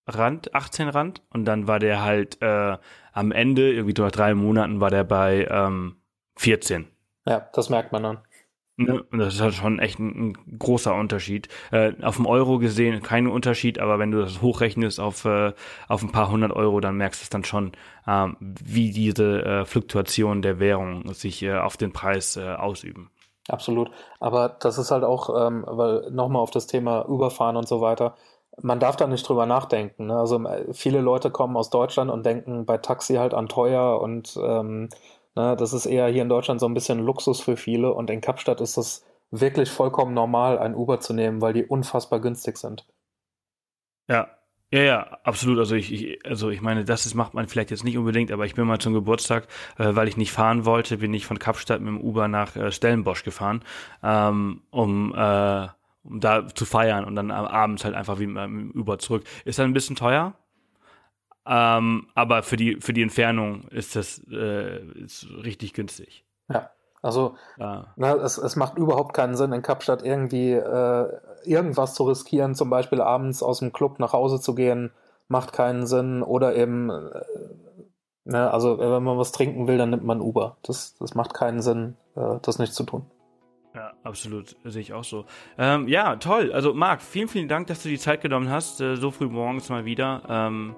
[0.07, 1.21] Rand, 18 Rand.
[1.31, 2.77] Und dann war der halt äh,
[3.13, 5.97] am Ende, irgendwie nach drei Monaten, war der bei ähm,
[6.37, 6.87] 14.
[7.25, 8.19] Ja, das merkt man dann.
[8.77, 9.03] Ne?
[9.11, 11.47] Und das ist halt schon echt ein, ein großer Unterschied.
[11.71, 15.53] Äh, auf dem Euro gesehen kein Unterschied, aber wenn du das hochrechnest auf, äh,
[15.87, 17.71] auf ein paar hundert Euro, dann merkst du es dann schon,
[18.07, 23.09] ähm, wie diese äh, Fluktuation der Währung sich äh, auf den Preis äh, ausüben.
[23.49, 23.89] Absolut.
[24.19, 28.15] Aber das ist halt auch, ähm, weil nochmal auf das Thema Überfahren und so weiter,
[28.61, 30.07] man darf da nicht drüber nachdenken.
[30.07, 30.17] Ne?
[30.17, 34.37] Also äh, viele Leute kommen aus Deutschland und denken bei Taxi halt an teuer und
[34.41, 34.89] ähm,
[35.37, 38.21] Ne, das ist eher hier in Deutschland so ein bisschen Luxus für viele und in
[38.21, 42.87] Kapstadt ist es wirklich vollkommen normal, ein Uber zu nehmen, weil die unfassbar günstig sind.
[44.09, 44.29] Ja,
[44.71, 45.59] ja, ja, absolut.
[45.59, 48.47] Also ich, ich, also ich meine, das ist, macht man vielleicht jetzt nicht unbedingt, aber
[48.47, 51.81] ich bin mal zum Geburtstag, äh, weil ich nicht fahren wollte, bin ich von Kapstadt
[51.81, 53.63] mit dem Uber nach äh, Stellenbosch gefahren,
[54.01, 55.67] ähm, um, äh,
[56.01, 59.23] um da zu feiern und dann abends halt einfach wie mit dem Uber zurück.
[59.45, 60.33] Ist dann ein bisschen teuer,
[61.47, 66.25] ähm, aber für die, für die Entfernung ist das äh, ist richtig günstig.
[66.49, 66.69] Ja,
[67.01, 67.93] also ja.
[67.95, 71.07] Na, es, es macht überhaupt keinen Sinn, in Kapstadt irgendwie äh,
[71.45, 74.91] irgendwas zu riskieren, zum Beispiel abends aus dem Club nach Hause zu gehen,
[75.27, 76.23] macht keinen Sinn.
[76.23, 77.21] Oder eben, äh,
[78.25, 80.57] ne, also wenn man was trinken will, dann nimmt man Uber.
[80.63, 83.05] Das, das macht keinen Sinn, äh, das nicht zu tun.
[83.75, 85.25] Ja, absolut, sehe ich auch so.
[85.59, 86.51] Ähm, ja, toll.
[86.51, 89.69] Also Marc, vielen, vielen Dank, dass du die Zeit genommen hast, äh, so früh morgens
[89.69, 90.23] mal wieder.
[90.27, 90.75] Ähm,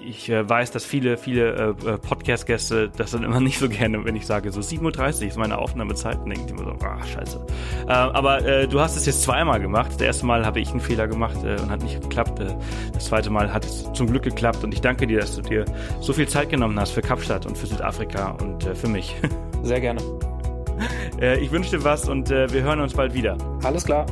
[0.00, 4.04] ich äh, weiß, dass viele, viele äh, äh, Podcast-Gäste das dann immer nicht so gerne,
[4.04, 7.04] wenn ich sage, so 7.30 Uhr ist meine Aufnahmezeit, und denken die immer so, ah,
[7.04, 7.46] scheiße.
[7.86, 9.92] Äh, aber äh, du hast es jetzt zweimal gemacht.
[9.94, 12.40] Das erste Mal habe ich einen Fehler gemacht äh, und hat nicht geklappt.
[12.92, 15.64] Das zweite Mal hat es zum Glück geklappt und ich danke dir, dass du dir
[16.00, 19.14] so viel Zeit genommen hast für Kapstadt und für Südafrika und für mich.
[19.62, 20.00] Sehr gerne.
[21.40, 23.36] ich wünsche dir was und wir hören uns bald wieder.
[23.62, 24.06] Alles klar.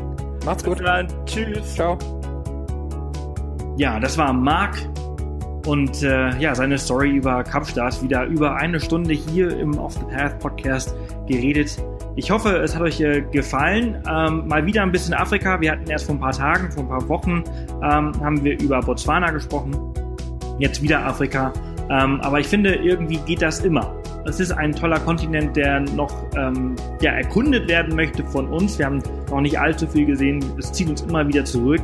[0.44, 0.80] Macht's gut.
[0.80, 1.08] Dann.
[1.26, 1.74] Tschüss.
[1.74, 1.98] Ciao.
[3.76, 4.76] Ja, das war Marc
[5.66, 10.14] und äh, ja, seine Story über Kapstadt wieder über eine Stunde hier im Off the
[10.14, 10.94] Path Podcast
[11.26, 11.76] geredet.
[12.16, 14.02] Ich hoffe, es hat euch äh, gefallen.
[14.08, 15.60] Ähm, mal wieder ein bisschen Afrika.
[15.60, 17.42] Wir hatten erst vor ein paar Tagen, vor ein paar Wochen,
[17.82, 19.76] ähm, haben wir über Botswana gesprochen.
[20.58, 21.52] Jetzt wieder Afrika.
[21.90, 23.94] Ähm, aber ich finde, irgendwie geht das immer.
[24.26, 28.78] Es ist ein toller Kontinent, der noch ähm, ja, erkundet werden möchte von uns.
[28.78, 30.42] Wir haben noch nicht allzu viel gesehen.
[30.58, 31.82] Es zieht uns immer wieder zurück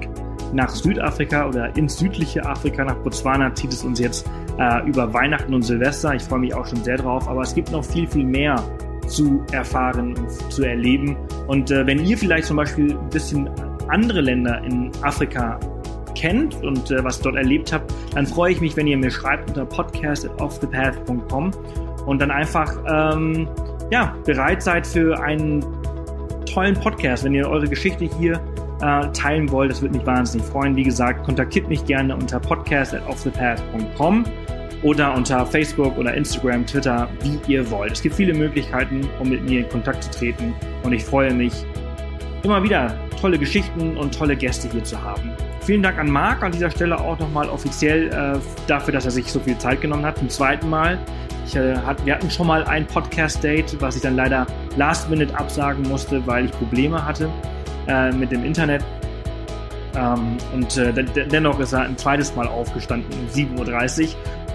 [0.53, 4.29] nach Südafrika oder ins südliche Afrika, nach Botswana zieht es uns jetzt
[4.59, 6.15] äh, über Weihnachten und Silvester.
[6.15, 8.63] Ich freue mich auch schon sehr drauf, aber es gibt noch viel, viel mehr
[9.07, 11.17] zu erfahren und zu erleben.
[11.47, 13.51] Und äh, wenn ihr vielleicht zum Beispiel ein bisschen
[13.89, 15.59] andere Länder in Afrika
[16.15, 19.49] kennt und äh, was dort erlebt habt, dann freue ich mich, wenn ihr mir schreibt
[19.49, 21.51] unter podcast@offthepath.com
[22.07, 23.49] und dann einfach ähm,
[23.91, 25.65] ja bereit seid für einen
[26.47, 28.41] tollen Podcast, wenn ihr eure Geschichte hier
[28.81, 29.71] äh, teilen wollt.
[29.71, 30.77] Das würde mich wahnsinnig freuen.
[30.77, 34.25] Wie gesagt, kontaktiert mich gerne unter podcast.offthepath.com
[34.83, 37.93] oder unter Facebook oder Instagram, Twitter, wie ihr wollt.
[37.93, 41.53] Es gibt viele Möglichkeiten, um mit mir in Kontakt zu treten und ich freue mich,
[42.43, 45.33] immer wieder tolle Geschichten und tolle Gäste hier zu haben.
[45.61, 49.31] Vielen Dank an Marc an dieser Stelle auch nochmal offiziell äh, dafür, dass er sich
[49.31, 50.19] so viel Zeit genommen hat.
[50.19, 50.99] Zum zweiten Mal.
[51.47, 55.37] Ich, äh, hat, wir hatten schon mal ein Podcast-Date, was ich dann leider last minute
[55.39, 57.29] absagen musste, weil ich Probleme hatte
[57.91, 58.85] äh, mit dem Internet.
[59.97, 60.93] Ähm, und äh,
[61.27, 64.09] dennoch ist er ein zweites Mal aufgestanden um 7.30 Uhr,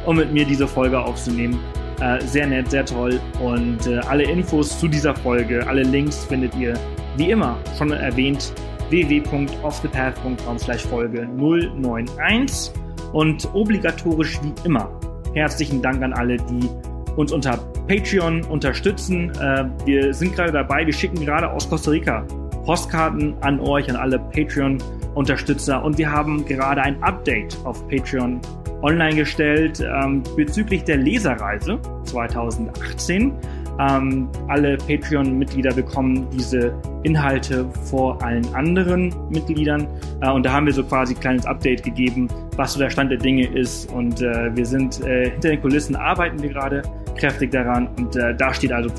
[0.06, 1.60] um mit mir diese Folge aufzunehmen.
[2.00, 3.20] Äh, sehr nett, sehr toll.
[3.42, 6.74] Und äh, alle Infos zu dieser Folge, alle Links findet ihr
[7.18, 8.54] wie immer schon erwähnt
[8.90, 10.60] www.offthepath.com
[10.90, 12.72] Folge 091
[13.14, 14.90] und obligatorisch wie immer
[15.34, 16.70] herzlichen Dank an alle, die
[17.16, 17.58] uns unter
[17.88, 19.32] Patreon unterstützen.
[19.40, 22.26] Äh, wir sind gerade dabei, wir schicken gerade aus Costa Rica
[22.66, 25.84] Postkarten an euch, an alle Patreon-Unterstützer.
[25.84, 28.42] Und wir haben gerade ein Update auf Patreon
[28.82, 33.34] online gestellt ähm, bezüglich der Leserreise 2018.
[33.78, 39.88] Ähm, alle Patreon-Mitglieder bekommen diese Inhalte vor allen anderen Mitgliedern.
[40.22, 43.12] Äh, und da haben wir so quasi ein kleines Update gegeben, was so der Stand
[43.12, 43.92] der Dinge ist.
[43.92, 46.84] Und äh, wir sind äh, hinter den Kulissen, arbeiten wir gerade
[47.16, 47.88] kräftig daran.
[47.98, 48.90] Und äh, da steht also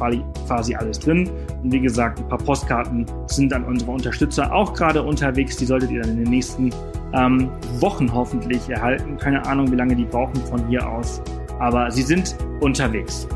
[0.46, 1.30] quasi, alles drin.
[1.62, 5.56] Und wie gesagt, ein paar Postkarten sind an unsere Unterstützer auch gerade unterwegs.
[5.56, 6.70] Die solltet ihr dann in den nächsten
[7.14, 7.50] ähm,
[7.80, 9.16] Wochen hoffentlich erhalten.
[9.16, 11.22] Keine Ahnung, wie lange die brauchen von hier aus.
[11.58, 13.28] Aber sie sind unterwegs.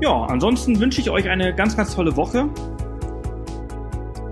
[0.00, 2.48] Ja, ansonsten wünsche ich euch eine ganz, ganz tolle Woche.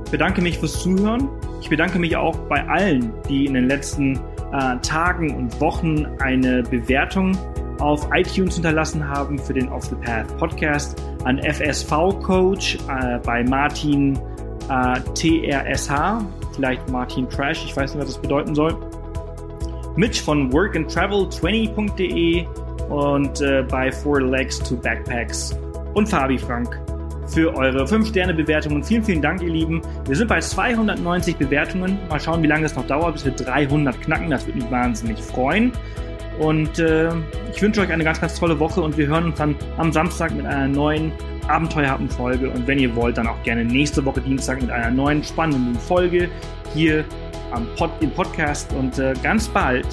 [0.04, 1.28] Ich bedanke mich fürs Zuhören.
[1.60, 4.16] Ich bedanke mich auch bei allen, die in den letzten
[4.52, 7.36] äh, Tagen und Wochen eine Bewertung
[7.80, 11.90] auf iTunes hinterlassen haben für den Off the Path Podcast, an FSV
[12.22, 14.18] Coach äh, bei Martin
[14.68, 16.22] äh, TRSH,
[16.54, 18.76] vielleicht Martin Trash, ich weiß nicht, was das bedeuten soll.
[19.96, 22.46] Mitch von workandtravel20.de
[22.88, 25.56] und äh, bei Four Legs to Backpacks
[25.94, 26.80] und Fabi Frank
[27.28, 28.82] für eure 5-Sterne-Bewertungen.
[28.82, 29.82] Vielen, vielen Dank, ihr Lieben.
[30.06, 31.98] Wir sind bei 290 Bewertungen.
[32.08, 34.30] Mal schauen, wie lange es noch dauert, bis wir 300 knacken.
[34.30, 35.72] Das würde mich wahnsinnig freuen.
[36.38, 37.10] Und äh,
[37.52, 40.32] ich wünsche euch eine ganz, ganz tolle Woche und wir hören uns dann am Samstag
[40.34, 41.12] mit einer neuen
[41.48, 42.50] abenteuerhaften Folge.
[42.50, 46.28] Und wenn ihr wollt, dann auch gerne nächste Woche Dienstag mit einer neuen spannenden Folge
[46.74, 47.04] hier
[47.50, 48.72] am Pod, im Podcast.
[48.74, 49.86] Und äh, ganz bald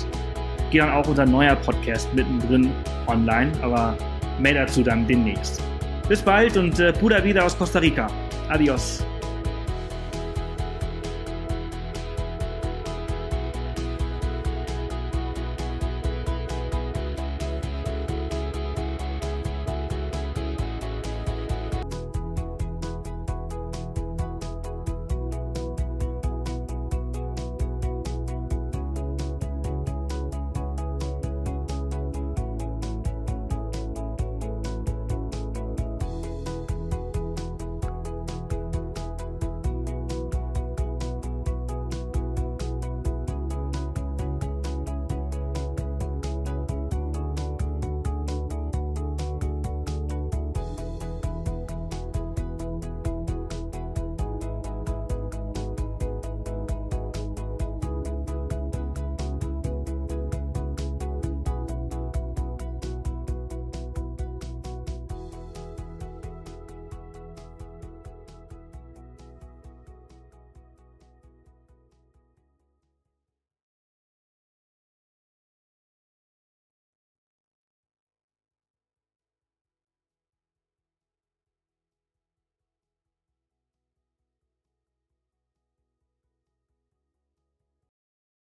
[0.71, 2.69] geht dann auch unser neuer Podcast mittendrin
[3.07, 3.51] online.
[3.61, 3.97] Aber
[4.39, 5.63] mehr dazu dann demnächst.
[6.07, 8.07] Bis bald und äh, Pura Vida aus Costa Rica.
[8.49, 9.03] Adios.